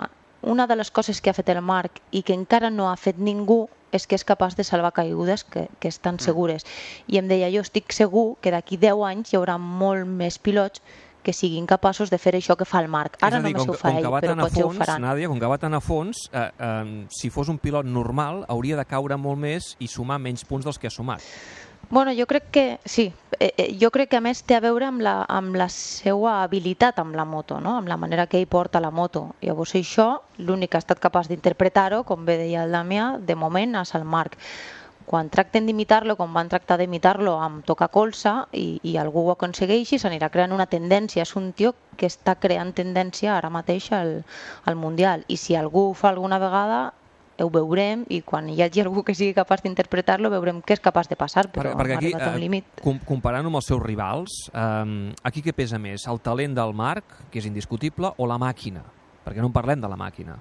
una 0.42 0.66
de 0.66 0.76
les 0.76 0.90
coses 0.90 1.20
que 1.20 1.30
ha 1.30 1.36
fet 1.36 1.48
el 1.52 1.60
Marc 1.60 2.00
i 2.10 2.22
que 2.22 2.34
encara 2.34 2.70
no 2.70 2.88
ha 2.90 2.96
fet 2.96 3.18
ningú 3.18 3.68
és 3.92 4.06
que 4.06 4.14
és 4.14 4.24
capaç 4.24 4.54
de 4.56 4.64
salvar 4.64 4.92
caigudes 4.94 5.44
que, 5.44 5.66
que 5.80 5.90
estan 5.90 6.20
segures. 6.22 6.64
I 7.10 7.18
em 7.18 7.28
deia, 7.28 7.50
jo 7.50 7.62
estic 7.64 7.92
segur 7.92 8.36
que 8.40 8.52
d'aquí 8.54 8.78
10 8.78 9.02
anys 9.10 9.32
hi 9.32 9.38
haurà 9.40 9.58
molt 9.58 10.06
més 10.06 10.38
pilots 10.38 10.82
que 11.22 11.34
siguin 11.36 11.66
capaços 11.68 12.10
de 12.10 12.18
fer 12.18 12.32
això 12.38 12.56
que 12.56 12.64
fa 12.64 12.80
el 12.80 12.88
Marc. 12.88 13.18
Ara 13.20 13.40
és 13.40 13.44
a 13.44 13.46
dir, 13.46 13.52
només 13.52 13.66
com, 13.66 13.74
ho 13.74 13.80
fa 13.80 13.92
ell, 13.92 14.06
però 14.22 14.36
potser 14.40 14.64
ho 14.64 14.70
fons, 14.70 14.80
faran. 14.80 15.02
Nàdia, 15.04 15.28
com 15.28 15.40
que 15.42 15.50
va 15.52 15.58
tan 15.60 15.76
a 15.76 15.80
fons, 15.84 16.22
eh, 16.32 16.46
eh, 16.48 16.92
si 17.12 17.30
fos 17.34 17.50
un 17.52 17.58
pilot 17.60 17.88
normal, 17.88 18.44
hauria 18.48 18.78
de 18.78 18.86
caure 18.88 19.18
molt 19.20 19.40
més 19.42 19.74
i 19.80 19.90
sumar 19.90 20.20
menys 20.22 20.46
punts 20.48 20.64
dels 20.64 20.80
que 20.80 20.88
ha 20.88 20.94
sumat. 20.94 21.26
Bueno, 21.90 22.12
jo 22.16 22.26
crec 22.28 22.44
que 22.52 22.78
sí. 22.84 23.12
Eh, 23.40 23.52
eh, 23.56 23.76
jo 23.80 23.90
crec 23.90 24.10
que 24.10 24.18
a 24.18 24.22
més 24.22 24.44
té 24.46 24.54
a 24.54 24.60
veure 24.62 24.86
amb 24.86 25.02
la, 25.02 25.24
amb 25.26 25.56
la 25.58 25.66
seva 25.74 26.36
habilitat 26.44 27.00
amb 27.02 27.16
la 27.18 27.24
moto, 27.26 27.58
no? 27.58 27.72
amb 27.78 27.88
la 27.90 27.96
manera 27.98 28.28
que 28.30 28.38
ell 28.38 28.46
porta 28.46 28.78
la 28.84 28.92
moto. 28.94 29.34
Llavors 29.42 29.74
això, 29.74 30.06
l'únic 30.38 30.70
que 30.70 30.78
ha 30.78 30.84
estat 30.84 31.02
capaç 31.02 31.26
d'interpretar-ho, 31.26 32.04
com 32.06 32.22
bé 32.28 32.36
deia 32.38 32.62
el 32.62 32.76
Damià, 32.76 33.16
de 33.18 33.34
moment 33.34 33.74
és 33.82 33.94
el 33.98 34.06
Marc. 34.06 34.38
Quan 35.10 35.32
tracten 35.34 35.66
d'imitar-lo, 35.66 36.14
com 36.14 36.30
van 36.30 36.52
tractar 36.52 36.76
d'imitar-lo 36.78 37.34
amb 37.42 37.64
tocar 37.66 37.90
colza 37.90 38.36
i, 38.54 38.78
i 38.86 38.94
algú 38.94 39.24
ho 39.26 39.34
aconsegueixi, 39.34 39.98
s'anirà 39.98 40.30
creant 40.30 40.54
una 40.54 40.70
tendència. 40.70 41.26
És 41.26 41.34
un 41.34 41.50
tio 41.58 41.74
que 41.98 42.06
està 42.06 42.36
creant 42.38 42.70
tendència 42.70 43.34
ara 43.34 43.50
mateix 43.50 43.90
al, 43.98 44.20
al 44.62 44.78
Mundial. 44.78 45.26
I 45.26 45.42
si 45.42 45.58
algú 45.58 45.88
ho 45.88 45.98
fa 45.98 46.12
alguna 46.14 46.38
vegada, 46.38 46.92
ho 47.44 47.50
veurem 47.52 48.04
i 48.08 48.20
quan 48.26 48.48
hi 48.48 48.60
hagi 48.62 48.82
algú 48.82 49.04
que 49.06 49.14
sigui 49.14 49.34
capaç 49.36 49.62
d'interpretar-lo 49.64 50.30
veurem 50.32 50.60
què 50.62 50.76
és 50.76 50.82
capaç 50.84 51.08
de 51.10 51.16
passar, 51.16 51.46
però 51.48 51.70
perquè, 51.70 51.78
perquè 51.78 51.94
ha 51.94 51.98
aquí, 51.98 52.10
arribat 52.10 52.26
a 52.26 52.30
un 52.34 52.38
eh, 52.38 52.44
límit. 52.44 52.64
com, 52.82 53.00
comparant 53.06 53.46
amb 53.46 53.60
els 53.60 53.70
seus 53.70 53.82
rivals, 53.82 54.36
eh, 54.52 55.14
aquí 55.22 55.42
què 55.42 55.54
pesa 55.56 55.78
més? 55.78 56.06
El 56.10 56.20
talent 56.20 56.54
del 56.58 56.74
Marc, 56.74 57.04
que 57.30 57.40
és 57.40 57.48
indiscutible, 57.48 58.12
o 58.16 58.28
la 58.30 58.38
màquina? 58.38 58.84
Perquè 59.24 59.42
no 59.42 59.50
en 59.50 59.56
parlem 59.56 59.80
de 59.80 59.90
la 59.90 59.98
màquina. 60.00 60.38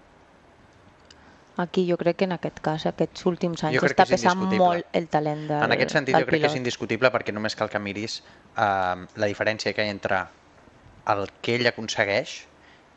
Aquí 1.60 1.84
jo 1.90 1.98
crec 2.00 2.16
que 2.22 2.24
en 2.24 2.32
aquest 2.32 2.62
cas, 2.64 2.86
aquests 2.88 3.26
últims 3.28 3.66
anys, 3.68 3.84
està 3.84 4.06
pesant 4.08 4.46
molt 4.48 4.86
el 4.96 5.10
talent 5.12 5.42
del, 5.50 5.64
En 5.66 5.76
aquest 5.76 5.92
sentit 5.92 6.16
jo 6.16 6.24
crec 6.24 6.40
que 6.40 6.48
és 6.48 6.54
pilot. 6.54 6.62
indiscutible 6.62 7.12
perquè 7.12 7.34
només 7.36 7.56
cal 7.60 7.68
que 7.70 7.82
miris 7.84 8.22
eh, 8.56 8.64
la 9.20 9.28
diferència 9.28 9.74
que 9.76 9.84
hi 9.84 9.92
ha 9.92 9.96
entre 9.98 10.22
el 11.12 11.26
que 11.42 11.58
ell 11.58 11.68
aconsegueix 11.68 12.46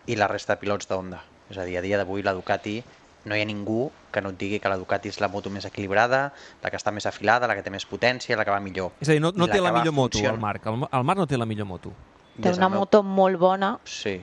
i 0.07 0.19
la 0.19 0.29
resta 0.31 0.55
de 0.55 0.63
pilots 0.63 0.87
d'Honda. 0.87 1.25
És 1.51 1.59
a 1.59 1.65
dir, 1.67 1.77
a 1.79 1.83
dia 1.83 1.99
d'avui 1.99 2.23
la 2.23 2.35
Ducati 2.39 2.79
no 3.25 3.37
hi 3.37 3.43
ha 3.43 3.45
ningú 3.47 3.91
que 4.13 4.21
no 4.21 4.31
et 4.31 4.39
digui 4.39 4.59
que 4.61 4.69
la 4.69 4.77
Ducati 4.77 5.09
és 5.09 5.21
la 5.21 5.29
moto 5.29 5.49
més 5.51 5.65
equilibrada, 5.65 6.33
la 6.63 6.71
que 6.71 6.77
està 6.77 6.91
més 6.93 7.07
afilada, 7.07 7.47
la 7.47 7.55
que 7.55 7.63
té 7.63 7.71
més 7.71 7.87
potència, 7.87 8.37
la 8.37 8.45
que 8.45 8.51
va 8.51 8.61
millor. 8.61 8.93
És 9.01 9.09
a 9.09 9.13
dir, 9.13 9.21
no, 9.23 9.31
no 9.35 9.47
I 9.47 9.51
té 9.51 9.61
la 9.61 9.73
millor 9.73 9.93
moto, 9.95 10.19
funciona. 10.19 10.35
el 10.35 10.41
Marc. 10.41 10.67
El, 10.67 10.83
el 10.91 11.05
Marc 11.05 11.19
no 11.19 11.27
té 11.27 11.39
la 11.39 11.47
millor 11.47 11.67
moto. 11.67 11.93
Té 12.41 12.51
una 12.53 12.69
meu- 12.69 12.81
moto 12.81 13.03
molt 13.03 13.39
bona 13.39 13.79
Sí, 13.85 14.21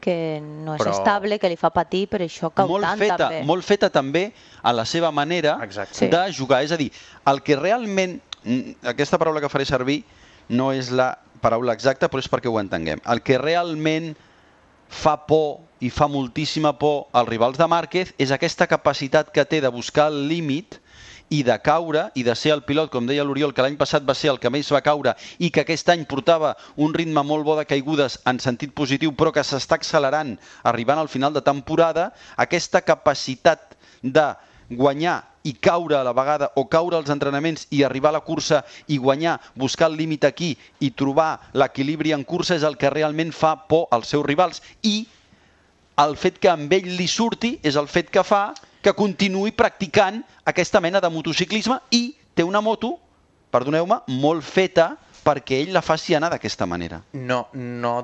que 0.00 0.40
no 0.42 0.74
és 0.74 0.80
Però- 0.82 0.92
estable, 0.98 1.38
que 1.38 1.48
li 1.48 1.56
fa 1.56 1.70
patir, 1.70 2.08
per 2.08 2.20
això 2.24 2.50
cau 2.52 2.66
molt 2.68 2.82
tant 2.84 2.98
feta, 2.98 3.16
també. 3.18 3.42
molt 3.46 3.64
feta 3.64 3.88
també 3.90 4.32
a 4.62 4.72
la 4.72 4.84
seva 4.84 5.10
manera 5.12 5.58
Exacte. 5.62 6.08
De 6.08 6.32
jugar. 6.32 6.62
És 6.64 6.72
a 6.72 6.76
dir, 6.76 6.90
el 7.26 7.42
que 7.42 7.56
realment... 7.56 8.20
mm, 8.44 8.82
Aquesta 8.90 9.18
paraula 9.18 9.40
que 9.40 9.48
faré 9.48 9.64
servir 9.64 10.02
no 10.48 10.72
és 10.72 10.90
la 10.90 11.16
paraula 11.40 11.72
exacta, 11.72 12.08
però 12.10 12.18
és 12.18 12.28
perquè 12.28 12.50
ho 12.50 12.58
entenguem. 12.58 12.98
El 13.06 13.22
que 13.22 13.38
realment 13.38 14.16
fa 14.88 15.16
por 15.26 15.60
i 15.82 15.90
fa 15.90 16.06
moltíssima 16.06 16.78
por 16.78 17.08
als 17.12 17.28
rivals 17.28 17.58
de 17.58 17.66
Márquez 17.66 18.14
és 18.22 18.30
aquesta 18.30 18.68
capacitat 18.70 19.32
que 19.34 19.44
té 19.44 19.58
de 19.60 19.70
buscar 19.74 20.06
el 20.12 20.28
límit 20.30 20.78
i 21.32 21.40
de 21.42 21.56
caure 21.64 22.04
i 22.14 22.22
de 22.22 22.34
ser 22.36 22.52
el 22.54 22.62
pilot, 22.62 22.90
com 22.92 23.08
deia 23.08 23.24
l'Oriol, 23.24 23.54
que 23.56 23.64
l'any 23.64 23.78
passat 23.80 24.04
va 24.06 24.14
ser 24.14 24.30
el 24.30 24.38
que 24.38 24.50
més 24.52 24.68
va 24.70 24.82
caure 24.84 25.16
i 25.42 25.50
que 25.50 25.64
aquest 25.64 25.88
any 25.90 26.04
portava 26.06 26.52
un 26.76 26.92
ritme 26.94 27.24
molt 27.26 27.46
bo 27.48 27.56
de 27.58 27.64
caigudes 27.66 28.20
en 28.30 28.38
sentit 28.38 28.74
positiu, 28.76 29.14
però 29.16 29.32
que 29.34 29.42
s'està 29.42 29.78
accelerant 29.80 30.36
arribant 30.62 31.00
al 31.02 31.10
final 31.10 31.34
de 31.34 31.42
temporada, 31.42 32.12
aquesta 32.36 32.82
capacitat 32.84 33.74
de 34.02 34.26
guanyar 34.70 35.16
i 35.42 35.54
caure 35.58 35.96
a 35.98 36.04
la 36.06 36.12
vegada 36.14 36.52
o 36.54 36.68
caure 36.70 37.00
als 37.00 37.10
entrenaments 37.10 37.66
i 37.74 37.82
arribar 37.82 38.12
a 38.12 38.18
la 38.18 38.22
cursa 38.22 38.62
i 38.86 39.00
guanyar, 39.02 39.40
buscar 39.58 39.90
el 39.90 39.98
límit 39.98 40.28
aquí 40.28 40.52
i 40.78 40.92
trobar 40.94 41.40
l'equilibri 41.58 42.14
en 42.14 42.22
cursa 42.22 42.54
és 42.54 42.62
el 42.62 42.78
que 42.78 42.92
realment 42.94 43.34
fa 43.34 43.56
por 43.66 43.88
als 43.90 44.14
seus 44.14 44.24
rivals. 44.28 44.62
I 44.82 45.08
el 46.00 46.16
fet 46.16 46.38
que 46.40 46.50
amb 46.50 46.72
ell 46.72 46.88
li 46.96 47.06
surti 47.10 47.56
és 47.62 47.76
el 47.76 47.88
fet 47.90 48.10
que 48.10 48.24
fa 48.24 48.52
que 48.82 48.94
continuï 48.96 49.52
practicant 49.54 50.22
aquesta 50.48 50.80
mena 50.80 51.00
de 51.00 51.10
motociclisme 51.12 51.78
i 51.94 52.14
té 52.34 52.44
una 52.44 52.62
moto, 52.64 52.96
perdoneu-me, 53.52 54.00
molt 54.08 54.44
feta 54.46 54.94
perquè 55.22 55.60
ell 55.62 55.74
la 55.76 55.84
faci 55.84 56.16
anar 56.16 56.32
d'aquesta 56.32 56.66
manera. 56.66 57.02
no, 57.12 57.46
no 57.54 57.96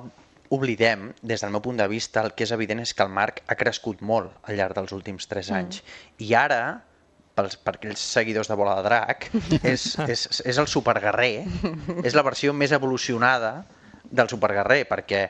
oblidem, 0.49 1.13
des 1.21 1.43
del 1.43 1.51
meu 1.53 1.61
punt 1.61 1.77
de 1.77 1.87
vista, 1.89 2.23
el 2.25 2.33
que 2.33 2.47
és 2.47 2.53
evident 2.57 2.81
és 2.81 2.95
que 2.97 3.05
el 3.05 3.13
Marc 3.13 3.43
ha 3.47 3.57
crescut 3.59 4.01
molt 4.01 4.33
al 4.49 4.57
llarg 4.57 4.79
dels 4.79 4.95
últims 4.97 5.29
3 5.29 5.51
anys. 5.59 5.83
I 6.25 6.33
ara, 6.39 6.61
pels, 7.37 7.59
per 7.61 7.75
aquells 7.77 8.01
seguidors 8.15 8.49
de 8.49 8.57
Bola 8.57 8.79
de 8.79 8.87
Drac, 8.87 9.29
és, 9.75 9.91
és, 10.09 10.25
és 10.49 10.61
el 10.61 10.71
superguerrer, 10.71 11.45
és 12.01 12.17
la 12.17 12.25
versió 12.25 12.55
més 12.57 12.73
evolucionada 12.73 13.53
del 14.09 14.31
superguerrer, 14.33 14.87
perquè 14.89 15.27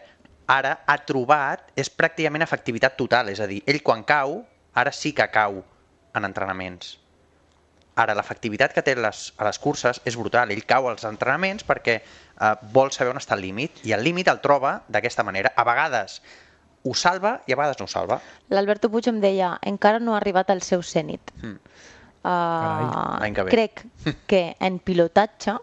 ara 0.49 0.79
ha 0.89 0.97
trobat, 1.05 1.69
és 1.77 1.91
pràcticament 1.93 2.45
efectivitat 2.45 2.97
total, 2.97 3.29
és 3.29 3.41
a 3.41 3.49
dir, 3.51 3.61
ell 3.69 3.83
quan 3.85 4.05
cau, 4.09 4.41
ara 4.75 4.93
sí 4.95 5.13
que 5.13 5.27
cau 5.31 5.61
en 6.17 6.25
entrenaments. 6.25 6.97
Ara, 7.99 8.15
l'efectivitat 8.15 8.73
que 8.73 8.83
té 8.87 8.95
les, 8.95 9.23
a 9.37 9.47
les 9.49 9.59
curses 9.59 9.99
és 10.07 10.17
brutal. 10.17 10.53
Ell 10.55 10.63
cau 10.71 10.87
als 10.87 11.03
entrenaments 11.09 11.67
perquè 11.67 11.97
eh, 11.99 12.53
vol 12.75 12.93
saber 12.95 13.11
on 13.11 13.19
està 13.19 13.35
el 13.35 13.43
límit 13.43 13.83
i 13.89 13.95
el 13.97 14.05
límit 14.07 14.31
el 14.31 14.39
troba 14.45 14.77
d'aquesta 14.89 15.25
manera. 15.27 15.51
A 15.59 15.65
vegades 15.67 16.21
ho 16.87 16.95
salva 16.95 17.41
i 17.51 17.53
a 17.53 17.59
vegades 17.59 17.81
no 17.83 17.89
ho 17.89 17.91
salva. 17.91 18.21
L'Alberto 18.55 18.91
Puig 18.93 19.11
em 19.11 19.19
deia, 19.21 19.57
encara 19.67 19.99
no 19.99 20.15
ha 20.15 20.21
arribat 20.23 20.55
al 20.55 20.63
seu 20.63 20.85
cènit. 20.87 21.35
Mm. 21.43 21.59
Uh, 22.19 23.19
l'any 23.23 23.35
que 23.35 23.45
ve. 23.47 23.51
crec 23.55 23.83
que 24.31 24.43
en 24.63 24.79
pilotatge 24.83 25.55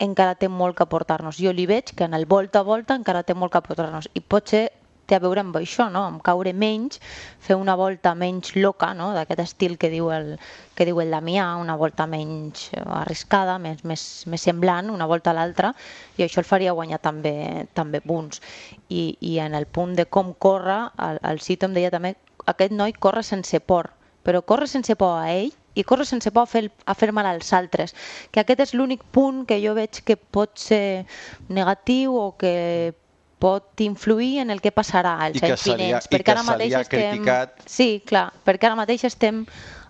encara 0.00 0.34
té 0.40 0.48
molt 0.48 0.78
que 0.78 0.84
aportar-nos. 0.86 1.38
Jo 1.38 1.52
li 1.52 1.66
veig 1.68 1.94
que 1.96 2.06
en 2.08 2.16
el 2.16 2.26
volta 2.26 2.60
a 2.60 2.66
volta 2.66 2.96
encara 2.96 3.22
té 3.22 3.36
molt 3.36 3.52
que 3.52 3.60
aportar-nos. 3.60 4.08
I 4.16 4.22
potser 4.24 4.70
té 5.10 5.18
a 5.18 5.22
veure 5.22 5.42
amb 5.42 5.56
això, 5.58 5.88
no? 5.90 6.04
amb 6.06 6.22
caure 6.22 6.52
menys, 6.54 7.00
fer 7.42 7.56
una 7.58 7.74
volta 7.78 8.14
menys 8.14 8.54
loca, 8.54 8.92
no? 8.94 9.10
d'aquest 9.16 9.42
estil 9.42 9.76
que 9.80 9.90
diu 9.90 10.10
el, 10.14 10.36
que 10.78 10.86
diu 10.86 11.00
el 11.02 11.10
Damià, 11.10 11.48
una 11.58 11.74
volta 11.80 12.06
menys 12.06 12.68
arriscada, 13.00 13.58
més, 13.58 13.82
més, 13.82 14.06
més 14.30 14.46
semblant, 14.46 14.92
una 14.94 15.08
volta 15.10 15.34
a 15.34 15.38
l'altra, 15.40 15.74
i 16.16 16.26
això 16.26 16.44
el 16.44 16.48
faria 16.48 16.76
guanyar 16.78 17.00
també, 17.02 17.34
també 17.74 18.02
punts. 18.04 18.42
I, 18.88 19.16
I 19.18 19.38
en 19.42 19.58
el 19.58 19.66
punt 19.66 19.96
de 19.98 20.06
com 20.06 20.30
corre, 20.38 20.84
el, 21.08 21.18
el 21.32 21.42
Cito 21.42 21.66
em 21.66 21.74
deia 21.74 21.90
també, 21.90 22.14
aquest 22.46 22.72
noi 22.72 22.94
corre 22.94 23.26
sense 23.26 23.58
por, 23.60 23.90
però 24.22 24.44
corre 24.46 24.70
sense 24.70 24.94
por 25.00 25.18
a 25.18 25.32
ell 25.34 25.50
i 25.74 25.84
corre 25.84 26.04
sense 26.04 26.30
por 26.30 26.44
a 26.44 26.50
fer, 26.50 26.70
a 26.84 26.94
fer 26.94 27.12
mal 27.12 27.26
als 27.26 27.52
altres. 27.52 27.94
Que 28.30 28.42
aquest 28.42 28.64
és 28.66 28.74
l'únic 28.74 29.04
punt 29.14 29.44
que 29.46 29.60
jo 29.62 29.74
veig 29.78 30.02
que 30.04 30.16
pot 30.16 30.58
ser 30.58 31.06
negatiu 31.48 32.16
o 32.18 32.32
que 32.38 32.94
pot 33.40 33.80
influir 33.80 34.40
en 34.42 34.50
el 34.52 34.60
que 34.60 34.72
passarà 34.72 35.16
als 35.24 35.40
anys 35.42 35.64
vinents. 35.64 36.06
i 36.06 36.12
perquè 36.12 36.26
que 36.28 36.34
ara 36.34 36.44
mateix 36.44 36.74
estem... 36.82 37.00
criticat. 37.00 37.62
Sí, 37.64 37.88
clar, 38.06 38.28
perquè 38.44 38.68
ara 38.68 38.76
mateix 38.76 39.06
estem 39.08 39.46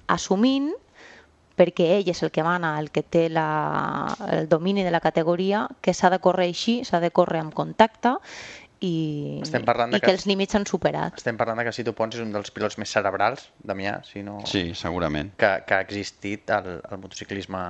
assumint 0.06 0.70
perquè 1.60 1.90
ell 1.98 2.08
és 2.08 2.22
el 2.24 2.30
que 2.32 2.44
mana, 2.46 2.78
el 2.80 2.88
que 2.94 3.02
té 3.02 3.26
la, 3.28 4.14
el 4.32 4.48
domini 4.48 4.84
de 4.86 4.92
la 4.94 5.02
categoria, 5.04 5.66
que 5.84 5.92
s'ha 5.92 6.08
de 6.08 6.20
córrer 6.22 6.46
així, 6.48 6.78
s'ha 6.88 7.02
de 7.02 7.10
córrer 7.12 7.42
amb 7.42 7.52
contacte 7.52 8.14
i, 8.80 9.40
Estem 9.44 9.64
parlant 9.68 9.90
de 9.92 9.98
i 9.98 10.00
que... 10.00 10.06
que- 10.08 10.14
els 10.16 10.24
límits 10.26 10.56
s'han 10.56 10.64
superat. 10.68 11.18
Estem 11.20 11.36
parlant 11.36 11.58
de 11.60 11.66
que 11.68 11.72
Cito 11.76 11.92
Pons 11.96 12.16
és 12.16 12.22
un 12.24 12.32
dels 12.32 12.50
pilots 12.54 12.78
més 12.80 12.88
cerebrals, 12.92 13.50
Damià, 13.62 13.98
si 14.08 14.22
no... 14.24 14.38
Sí, 14.48 14.70
segurament. 14.74 15.34
que, 15.36 15.52
que 15.68 15.74
ha 15.76 15.80
existit 15.84 16.50
al, 16.56 16.78
al 16.88 16.98
motociclisme 17.02 17.60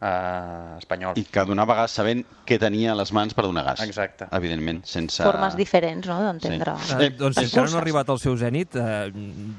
eh, 0.00 0.78
espanyol. 0.78 1.18
I 1.18 1.24
que 1.30 1.44
donava 1.48 1.74
gas 1.80 1.94
sabent 1.98 2.24
què 2.48 2.58
tenia 2.62 2.92
a 2.92 2.98
les 2.98 3.12
mans 3.14 3.34
per 3.38 3.44
donar 3.46 3.64
gas. 3.70 3.82
Exacte. 3.86 4.28
Evidentment, 4.38 4.82
sense... 4.86 5.22
Formes 5.22 5.56
diferents 5.58 6.06
no, 6.10 6.18
d'entendre. 6.26 6.74
Sí. 6.86 6.98
Eh, 7.06 7.10
doncs 7.18 7.38
si 7.40 7.48
encara 7.48 7.70
no 7.72 7.78
ha 7.78 7.82
arribat 7.82 8.10
al 8.14 8.20
seu 8.22 8.36
zenit, 8.38 8.74
eh, 8.78 9.10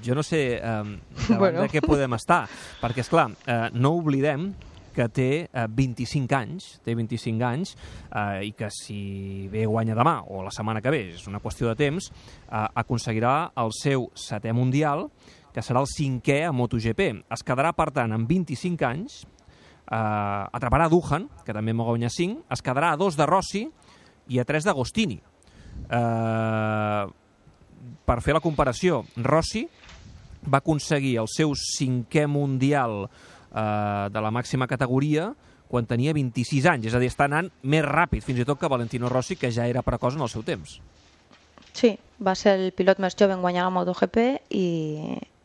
jo 0.05 0.15
no 0.19 0.23
sé 0.23 0.41
eh, 0.57 0.61
davant 0.63 1.39
Bueno. 1.39 1.61
de 1.63 1.69
què 1.73 1.83
podem 1.85 2.15
estar, 2.19 2.43
perquè, 2.83 3.03
és 3.05 3.11
clar, 3.11 3.29
eh, 3.47 3.61
no 3.75 3.95
oblidem 3.99 4.51
que 4.99 5.07
té 5.15 5.29
eh, 5.47 5.65
25 5.71 6.35
anys, 6.35 6.67
té 6.83 6.95
25 6.97 7.45
anys, 7.47 7.73
eh, 8.11 8.49
i 8.49 8.53
que 8.57 8.67
si 8.73 9.47
bé 9.51 9.63
guanya 9.69 9.95
demà 9.95 10.17
o 10.27 10.43
la 10.43 10.51
setmana 10.51 10.83
que 10.83 10.91
ve, 10.91 11.05
és 11.15 11.27
una 11.31 11.39
qüestió 11.39 11.71
de 11.71 11.77
temps, 11.79 12.09
eh, 12.11 12.65
aconseguirà 12.83 13.53
el 13.63 13.71
seu 13.77 14.09
setè 14.19 14.51
mundial, 14.55 15.07
que 15.55 15.63
serà 15.65 15.81
el 15.81 15.89
cinquè 15.89 16.41
a 16.45 16.53
MotoGP. 16.53 17.09
Es 17.31 17.45
quedarà, 17.47 17.71
per 17.77 17.89
tant, 17.95 18.11
amb 18.13 18.27
25 18.29 18.85
anys, 18.89 19.21
eh, 19.23 19.95
atraparà 19.95 20.89
Duhan, 20.91 21.29
que 21.45 21.55
també 21.55 21.71
en 21.71 21.79
va 21.79 21.87
guanyar 21.87 22.11
5, 22.13 22.43
es 22.51 22.65
quedarà 22.65 22.93
a 22.93 22.99
dos 22.99 23.15
de 23.15 23.25
Rossi 23.29 23.65
i 24.29 24.39
a 24.39 24.45
tres 24.45 24.67
d'Agostini. 24.67 25.19
Eh, 25.89 27.03
per 28.05 28.21
fer 28.21 28.35
la 28.35 28.43
comparació, 28.43 29.05
Rossi 29.23 29.63
va 30.43 30.59
aconseguir 30.59 31.17
el 31.23 31.27
seu 31.31 31.55
cinquè 31.55 32.27
mundial 32.27 33.07
eh, 33.51 34.09
de 34.13 34.21
la 34.21 34.31
màxima 34.31 34.67
categoria 34.67 35.31
quan 35.69 35.85
tenia 35.85 36.15
26 36.17 36.65
anys, 36.65 36.87
és 36.89 36.95
a 36.97 36.99
dir, 37.01 37.11
està 37.11 37.27
anant 37.29 37.49
més 37.61 37.85
ràpid 37.85 38.25
fins 38.25 38.41
i 38.41 38.45
tot 38.45 38.57
que 38.59 38.69
Valentino 38.71 39.09
Rossi, 39.09 39.37
que 39.37 39.51
ja 39.53 39.67
era 39.69 39.85
precoç 39.85 40.17
en 40.17 40.25
el 40.25 40.31
seu 40.31 40.41
temps. 40.43 40.79
Sí, 41.77 41.93
va 42.25 42.33
ser 42.35 42.55
el 42.57 42.71
pilot 42.73 42.99
més 42.99 43.15
jove 43.15 43.35
en 43.37 43.43
guanyar 43.45 43.67
la 43.67 43.73
MotoGP 43.75 44.17
i, 44.57 44.65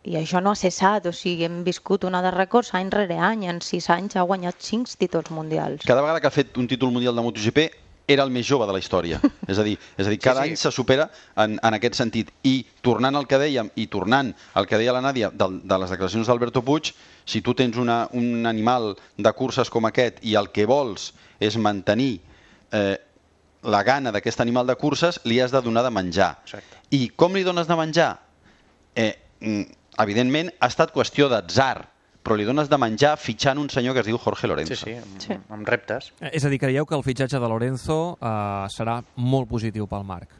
i 0.08 0.16
això 0.16 0.40
no 0.40 0.54
ha 0.54 0.58
cessat, 0.58 1.04
o 1.06 1.12
sigui, 1.12 1.44
hem 1.44 1.60
viscut 1.66 2.08
una 2.08 2.24
de 2.24 2.32
rècords 2.32 2.72
any 2.74 2.88
rere 2.94 3.20
any, 3.20 3.44
en 3.52 3.60
sis 3.60 3.90
anys 3.92 4.16
ha 4.16 4.24
guanyat 4.24 4.64
cinc 4.64 4.88
títols 4.96 5.28
mundials. 5.30 5.84
Cada 5.84 6.00
vegada 6.00 6.24
que 6.24 6.32
ha 6.32 6.34
fet 6.34 6.56
un 6.56 6.68
títol 6.72 6.92
mundial 6.96 7.14
de 7.14 7.26
MotoGP 7.28 7.68
era 8.06 8.24
el 8.26 8.32
més 8.32 8.46
jove 8.46 8.66
de 8.68 8.74
la 8.76 8.80
història. 8.82 9.20
és 9.50 9.58
a 9.58 9.64
dir, 9.66 9.76
és 9.96 10.06
a 10.06 10.12
dir 10.12 10.18
cada 10.20 10.42
Sí, 10.44 10.50
sí, 10.50 10.54
any 10.54 10.60
se 10.60 10.72
supera 10.74 11.08
en, 11.40 11.56
en 11.56 11.78
aquest 11.78 11.98
sentit. 12.00 12.32
I 12.44 12.64
tornant 12.84 13.16
al 13.16 13.28
que 13.30 13.40
dèiem, 13.40 13.70
i 13.80 13.86
tornant 13.92 14.34
al 14.54 14.68
que 14.68 14.80
deia 14.80 14.94
la 14.96 15.02
Nàdia 15.04 15.30
de, 15.32 15.48
de 15.64 15.80
les 15.80 15.94
declaracions 15.94 16.28
d'Alberto 16.28 16.62
Puig, 16.66 16.92
si 17.24 17.40
tu 17.40 17.54
tens 17.56 17.78
una, 17.80 18.04
un 18.12 18.44
animal 18.46 18.92
de 19.16 19.32
curses 19.32 19.72
com 19.72 19.88
aquest 19.88 20.20
i 20.22 20.36
el 20.36 20.50
que 20.52 20.68
vols 20.68 21.12
és 21.40 21.56
mantenir 21.56 22.18
eh, 22.74 22.96
la 23.64 23.80
gana 23.82 24.12
d'aquest 24.12 24.42
animal 24.44 24.68
de 24.68 24.76
curses, 24.76 25.22
li 25.24 25.40
has 25.40 25.54
de 25.54 25.62
donar 25.64 25.84
de 25.86 25.92
menjar. 25.94 26.34
Exacte. 26.44 26.82
I 26.92 27.08
com 27.16 27.34
li 27.34 27.44
dones 27.46 27.68
de 27.70 27.78
menjar? 27.78 28.10
Eh, 28.94 29.14
mm, 29.40 29.64
evidentment, 30.04 30.52
ha 30.60 30.68
estat 30.68 30.92
qüestió 30.92 31.30
d'atzar, 31.32 31.88
però 32.24 32.36
li 32.40 32.46
dones 32.48 32.70
de 32.72 32.78
menjar 32.80 33.14
fitxant 33.20 33.58
un 33.60 33.68
senyor 33.70 33.92
que 33.94 34.00
es 34.00 34.06
diu 34.08 34.16
Jorge 34.18 34.48
Lorenzo. 34.48 34.74
Sí, 34.74 34.84
sí, 34.84 34.96
amb, 34.96 35.20
Sí. 35.20 35.36
amb 35.52 35.68
reptes. 35.68 36.12
Eh, 36.20 36.30
És 36.32 36.44
a 36.44 36.48
dir, 36.48 36.58
creieu 36.58 36.86
que 36.88 36.96
el 36.96 37.04
fitxatge 37.04 37.38
de 37.38 37.48
Lorenzo 37.52 38.16
eh, 38.20 38.26
serà 38.72 39.02
molt 39.16 39.48
positiu 39.48 39.86
pel 39.86 40.02
Marc? 40.08 40.30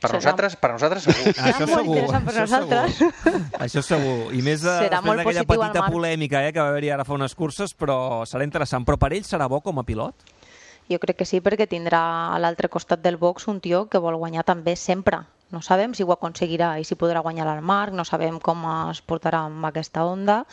Per 0.00 0.08
Serà- 0.08 0.16
nosaltres, 0.16 0.56
per 0.56 0.70
nosaltres 0.72 1.02
segur. 1.04 1.32
Serà 1.36 1.50
Això 1.52 1.66
molt 1.68 1.76
segur, 1.76 1.96
interessant 1.98 2.24
per 2.24 2.32
això 2.32 2.40
nosaltres. 2.46 2.94
Segur. 2.96 3.40
Això 3.66 3.82
segur. 3.84 4.14
I 4.32 4.40
més 4.46 4.62
de, 4.64 4.70
Serà 4.86 5.02
després 5.02 5.16
d'aquella 5.20 5.44
petita 5.44 5.82
polèmica 5.92 6.40
eh, 6.48 6.52
que 6.56 6.60
va 6.64 6.68
haver-hi 6.72 6.90
ara 6.96 7.04
fa 7.04 7.12
unes 7.18 7.34
curses, 7.36 7.74
però 7.76 8.24
serà 8.24 8.42
interessant. 8.48 8.86
Però 8.88 8.96
per 8.96 9.12
ell 9.12 9.24
serà 9.28 9.46
bo 9.52 9.60
com 9.60 9.78
a 9.78 9.84
pilot? 9.84 10.14
Jo 10.88 10.98
crec 10.98 11.18
que 11.20 11.26
sí, 11.28 11.42
perquè 11.44 11.68
tindrà 11.68 12.00
a 12.34 12.38
l'altre 12.40 12.70
costat 12.72 13.02
del 13.04 13.18
box 13.20 13.46
un 13.52 13.60
tio 13.60 13.84
que 13.92 13.98
vol 14.00 14.16
guanyar 14.16 14.42
també 14.48 14.72
sempre. 14.74 15.20
No 15.50 15.60
sabem 15.66 15.94
si 15.94 16.04
ho 16.06 16.12
aconseguirà 16.14 16.76
i 16.78 16.86
si 16.86 16.96
podrà 16.98 17.22
guanyar 17.26 17.48
al 17.50 17.62
Marc, 17.66 17.94
no 17.96 18.04
sabem 18.06 18.38
com 18.38 18.62
es 18.90 19.00
portarà 19.02 19.44
amb 19.48 19.66
aquesta 19.66 20.04
onda, 20.06 20.44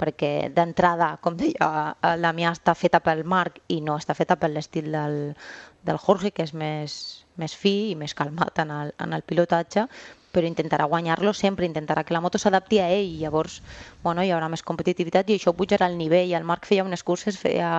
perquè 0.00 0.48
d'entrada, 0.56 1.10
com 1.20 1.36
deia, 1.36 1.68
el 2.08 2.24
Damià 2.24 2.54
està 2.56 2.74
feta 2.74 3.02
pel 3.04 3.20
Marc 3.28 3.60
i 3.68 3.82
no 3.84 3.98
està 4.00 4.16
feta 4.16 4.38
per 4.40 4.48
l'estil 4.52 4.88
del, 4.94 5.18
del 5.84 6.00
Jorge, 6.06 6.32
que 6.32 6.46
és 6.48 6.54
més, 6.56 6.96
més 7.36 7.56
fi 7.56 7.74
i 7.90 7.98
més 8.00 8.16
calmat 8.16 8.64
en 8.64 8.72
el, 8.78 8.94
en 8.96 9.12
el 9.12 9.26
pilotatge, 9.28 9.86
però 10.32 10.46
intentarà 10.46 10.86
guanyar-lo 10.90 11.32
sempre, 11.34 11.66
intentarà 11.66 12.04
que 12.04 12.14
la 12.14 12.20
moto 12.24 12.38
s'adapti 12.38 12.78
a 12.78 12.88
ell, 12.88 13.08
i 13.16 13.18
llavors 13.22 13.60
bueno, 14.02 14.22
hi 14.22 14.30
haurà 14.30 14.48
més 14.52 14.62
competitivitat 14.66 15.30
i 15.30 15.38
això 15.38 15.54
pujarà 15.56 15.88
el 15.90 15.98
nivell. 15.98 16.34
El 16.38 16.46
Marc 16.48 16.68
feia 16.70 16.86
unes 16.86 17.02
curses, 17.06 17.38
feia, 17.38 17.70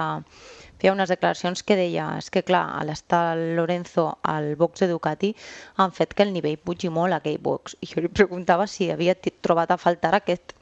feia 0.81 0.93
unes 0.93 1.11
declaracions 1.13 1.63
que 1.63 1.77
deia 1.79 2.07
és 2.19 2.29
que 2.33 2.43
clar, 2.47 2.63
a 2.77 2.85
l'estar 2.87 3.37
Lorenzo 3.57 4.07
al 4.35 4.55
box 4.55 4.83
de 4.85 4.91
Ducati 4.91 5.33
han 5.77 5.95
fet 5.95 6.15
que 6.15 6.27
el 6.27 6.33
nivell 6.35 6.59
pugi 6.59 6.89
molt 6.89 7.13
a 7.13 7.21
aquell 7.21 7.39
box. 7.39 7.77
I 7.81 7.91
jo 7.93 8.03
li 8.03 8.11
preguntava 8.11 8.67
si 8.67 8.91
havia 8.91 9.15
trobat 9.15 9.71
a 9.71 9.79
faltar 9.81 10.15
aquest, 10.17 10.55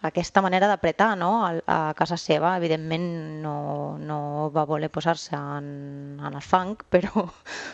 aquesta 0.00 0.42
manera 0.42 0.68
d'apretar 0.70 1.16
no? 1.18 1.44
Al- 1.46 1.62
a 1.66 1.92
casa 1.98 2.16
seva. 2.16 2.54
Evidentment 2.56 3.08
no, 3.42 3.98
no 3.98 4.18
va 4.54 4.64
voler 4.68 4.90
posar-se 4.94 5.34
en, 5.36 6.20
en 6.22 6.34
el 6.38 6.44
fang, 6.44 6.76
però, 6.92 7.26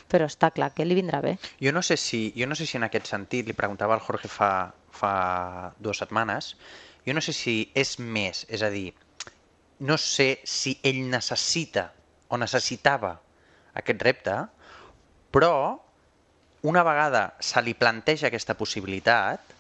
però 0.09 0.29
està 0.31 0.51
clar 0.55 0.73
que 0.75 0.87
li 0.87 0.97
vindrà 0.97 1.21
bé. 1.25 1.37
Jo 1.61 1.73
no 1.73 1.83
sé 1.83 1.99
si, 2.01 2.27
jo 2.37 2.49
no 2.49 2.57
sé 2.57 2.67
si 2.67 2.79
en 2.81 2.89
aquest 2.89 3.11
sentit, 3.13 3.47
li 3.47 3.57
preguntava 3.57 3.97
al 3.97 4.05
Jorge 4.05 4.31
fa, 4.33 4.73
fa 4.95 5.15
dues 5.79 6.01
setmanes, 6.01 6.55
jo 7.05 7.13
no 7.13 7.21
sé 7.21 7.35
si 7.37 7.59
és 7.77 7.99
més, 8.01 8.47
és 8.49 8.65
a 8.65 8.71
dir, 8.73 8.95
no 9.85 9.99
sé 10.01 10.39
si 10.49 10.79
ell 10.87 11.03
necessita 11.11 11.91
o 12.33 12.39
necessitava 12.41 13.19
aquest 13.77 14.01
repte, 14.03 14.39
però 15.35 15.53
una 16.65 16.83
vegada 16.87 17.35
se 17.45 17.61
li 17.61 17.75
planteja 17.77 18.31
aquesta 18.31 18.57
possibilitat, 18.57 19.53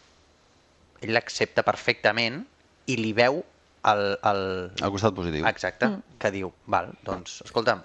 ell 1.05 1.13
l'accepta 1.13 1.61
perfectament 1.67 2.41
i 2.87 2.97
li 3.01 3.13
veu 3.17 3.43
el, 3.85 4.03
el, 4.25 4.43
Al 4.83 4.91
costat 4.93 5.15
positiu. 5.17 5.45
Exacte, 5.47 5.87
mm. 5.89 6.19
que 6.19 6.31
diu, 6.33 6.51
val, 6.73 6.91
doncs, 7.05 7.43
escolta'm, 7.45 7.83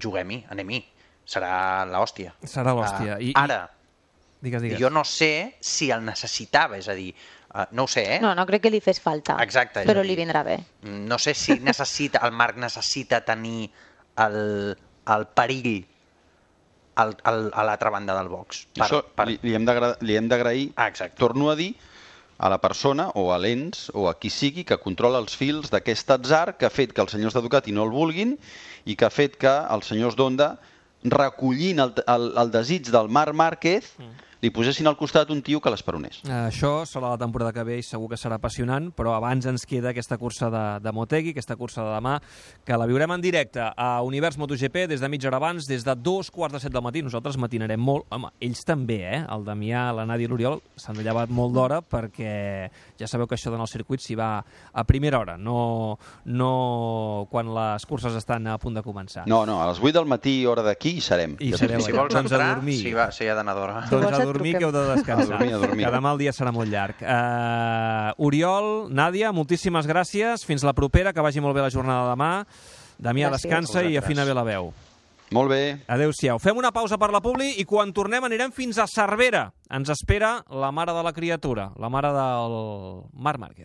juguem-hi, 0.00 0.44
anem-hi, 0.50 0.80
serà 1.28 1.84
l'hòstia. 1.88 2.34
Serà 2.44 2.72
l'hòstia. 2.76 3.16
Ah, 3.16 3.20
I- 3.20 3.30
i- 3.30 3.36
Ara, 3.36 3.62
Digues, 4.44 4.60
digues. 4.62 4.80
jo 4.80 4.90
no 4.90 5.04
sé 5.08 5.56
si 5.60 5.90
el 5.90 6.04
necessitava, 6.04 6.76
és 6.76 6.88
a 6.88 6.94
dir, 6.96 7.14
uh, 7.54 7.64
no 7.72 7.84
ho 7.84 7.88
sé, 7.88 8.04
eh? 8.16 8.20
No, 8.20 8.34
no 8.34 8.44
crec 8.46 8.62
que 8.66 8.70
li 8.70 8.80
fes 8.84 9.00
falta, 9.00 9.38
Exacte, 9.42 9.84
però 9.88 10.02
dir- 10.02 10.10
li 10.10 10.16
vindrà 10.20 10.42
bé. 10.44 10.58
No 10.82 11.18
sé 11.18 11.32
si 11.34 11.58
necessita, 11.60 12.20
el 12.26 12.32
Marc 12.32 12.56
necessita 12.60 13.22
tenir 13.24 13.70
el, 14.16 14.76
el 15.06 15.26
perill 15.34 15.86
al, 16.96 17.16
al, 17.24 17.50
a 17.52 17.64
l'altra 17.64 17.90
banda 17.90 18.14
del 18.16 18.28
box. 18.28 18.66
Això 18.76 19.00
li, 19.26 19.38
li 19.42 19.56
li 20.00 20.16
hem 20.16 20.28
d'agrair, 20.28 20.72
Ah, 20.76 20.86
exacte. 20.88 21.16
torno 21.18 21.50
a 21.50 21.56
dir, 21.56 21.74
a 22.44 22.50
la 22.52 22.60
persona 22.60 23.08
o 23.16 23.30
a 23.32 23.38
l'ens 23.40 23.86
o 23.96 24.04
a 24.10 24.14
qui 24.20 24.28
sigui 24.28 24.66
que 24.68 24.76
controla 24.76 25.20
els 25.22 25.32
fils 25.40 25.70
d'aquest 25.72 26.10
atzar 26.12 26.58
que 26.58 26.68
ha 26.68 26.72
fet 26.72 26.92
que 26.92 27.00
els 27.00 27.14
senyors 27.16 27.32
de 27.32 27.40
Ducati 27.40 27.72
no 27.72 27.86
el 27.88 27.94
vulguin 27.94 28.34
i 28.84 28.96
que 29.00 29.08
ha 29.08 29.14
fet 29.14 29.38
que 29.40 29.52
els 29.76 29.88
senyors 29.88 30.18
d'Honda 30.18 30.50
recollint 31.14 31.80
el, 31.80 31.94
el, 32.04 32.26
el 32.42 32.52
desig 32.52 32.92
del 32.92 33.08
Marc 33.08 33.32
Márquez 33.40 33.88
li 34.44 34.50
posessin 34.52 34.86
al 34.90 34.96
costat 35.00 35.30
un 35.32 35.40
tio 35.44 35.60
que 35.64 35.72
l'esperonés. 35.72 36.20
Això 36.28 36.82
serà 36.88 37.14
la 37.14 37.20
temporada 37.20 37.52
que 37.56 37.64
ve 37.64 37.78
i 37.80 37.84
segur 37.86 38.10
que 38.12 38.18
serà 38.20 38.36
apassionant, 38.36 38.90
però 38.92 39.14
abans 39.16 39.46
ens 39.48 39.64
queda 39.68 39.94
aquesta 39.94 40.18
cursa 40.20 40.50
de, 40.52 40.64
de 40.84 40.92
Motegi, 40.92 41.32
aquesta 41.32 41.56
cursa 41.56 41.84
de 41.86 41.94
demà, 41.94 42.18
que 42.66 42.76
la 42.76 42.88
viurem 42.90 43.14
en 43.16 43.24
directe 43.24 43.64
a 43.64 43.88
Univers 44.04 44.36
MotoGP 44.40 44.84
des 44.90 45.00
de 45.00 45.08
mitja 45.08 45.30
hora 45.30 45.40
abans, 45.40 45.68
des 45.70 45.86
de 45.86 45.94
dos 45.96 46.30
quarts 46.34 46.58
de 46.58 46.60
set 46.60 46.74
del 46.74 46.84
matí. 46.84 47.02
Nosaltres 47.04 47.38
matinarem 47.40 47.80
molt. 47.80 48.04
Home, 48.12 48.34
ells 48.44 48.64
també, 48.68 49.00
eh? 49.08 49.22
El 49.32 49.46
Damià, 49.46 49.86
la 49.96 50.04
Nàdia 50.08 50.28
i 50.28 50.32
l'Oriol 50.32 50.60
s'han 50.76 51.00
llevat 51.00 51.32
molt 51.32 51.56
d'hora 51.56 51.80
perquè 51.80 52.34
ja 53.00 53.08
sabeu 53.08 53.28
que 53.30 53.38
això 53.38 53.52
d'anar 53.52 53.64
al 53.64 53.72
circuit 53.72 54.02
s'hi 54.04 54.18
va 54.18 54.28
a 54.44 54.84
primera 54.84 55.20
hora, 55.22 55.38
no, 55.40 55.96
no 56.26 57.26
quan 57.30 57.52
les 57.54 57.86
curses 57.88 58.14
estan 58.18 58.46
a 58.50 58.58
punt 58.60 58.76
de 58.76 58.84
començar. 58.84 59.24
No, 59.30 59.44
no, 59.48 59.60
a 59.62 59.70
les 59.70 59.80
8 59.80 59.94
del 59.96 60.10
matí, 60.10 60.36
hora 60.50 60.64
d'aquí, 60.66 60.96
hi 60.98 61.04
serem. 61.04 61.38
I 61.40 61.54
sereu. 61.56 61.80
Si 61.84 61.94
vols 61.94 62.14
a 62.14 62.24
entrar, 62.24 62.54
dormir. 62.56 62.78
sí, 62.80 62.92
va, 62.96 63.08
sí, 63.14 63.28
ha 63.28 63.36
d'anar 63.38 63.56
d'hora. 63.56 63.80
Doncs 63.88 64.04
vols 64.04 64.18
a 64.18 64.22
et 64.22 64.33
dormir, 64.34 64.54
que 64.58 64.66
heu 64.66 64.72
de 64.74 64.84
descansar. 64.92 65.36
A 65.36 65.38
dormir, 65.38 65.54
a 65.54 65.60
dormir. 65.62 65.86
Que 65.86 65.92
demà 65.94 66.12
el 66.14 66.22
dia 66.24 66.32
serà 66.36 66.52
molt 66.54 66.70
llarg. 66.70 67.00
Uh, 67.00 68.26
Oriol, 68.26 68.70
Nàdia, 68.92 69.32
moltíssimes 69.32 69.86
gràcies. 69.88 70.44
Fins 70.44 70.66
la 70.66 70.74
propera, 70.76 71.14
que 71.14 71.24
vagi 71.24 71.40
molt 71.40 71.56
bé 71.56 71.62
la 71.64 71.72
jornada 71.72 72.08
de 72.08 72.16
demà. 72.16 72.32
Damià, 72.98 73.30
Gràcies. 73.30 73.48
descansa 73.48 73.84
i 73.88 73.96
afina 73.98 74.26
bé 74.26 74.34
la 74.36 74.44
veu. 74.46 74.72
Molt 75.34 75.50
bé. 75.50 75.62
Adéu-siau. 75.90 76.38
Fem 76.38 76.56
una 76.60 76.70
pausa 76.70 76.98
per 77.00 77.08
la 77.10 77.22
Publi 77.24 77.54
i 77.58 77.64
quan 77.66 77.90
tornem 77.96 78.22
anirem 78.28 78.52
fins 78.54 78.78
a 78.78 78.86
Cervera. 78.86 79.48
Ens 79.72 79.88
espera 79.90 80.44
la 80.52 80.70
mare 80.70 80.92
de 80.94 81.02
la 81.02 81.12
criatura, 81.16 81.70
la 81.80 81.88
mare 81.90 82.12
del 82.14 82.54
Marc 83.14 83.40
Márquez. 83.40 83.62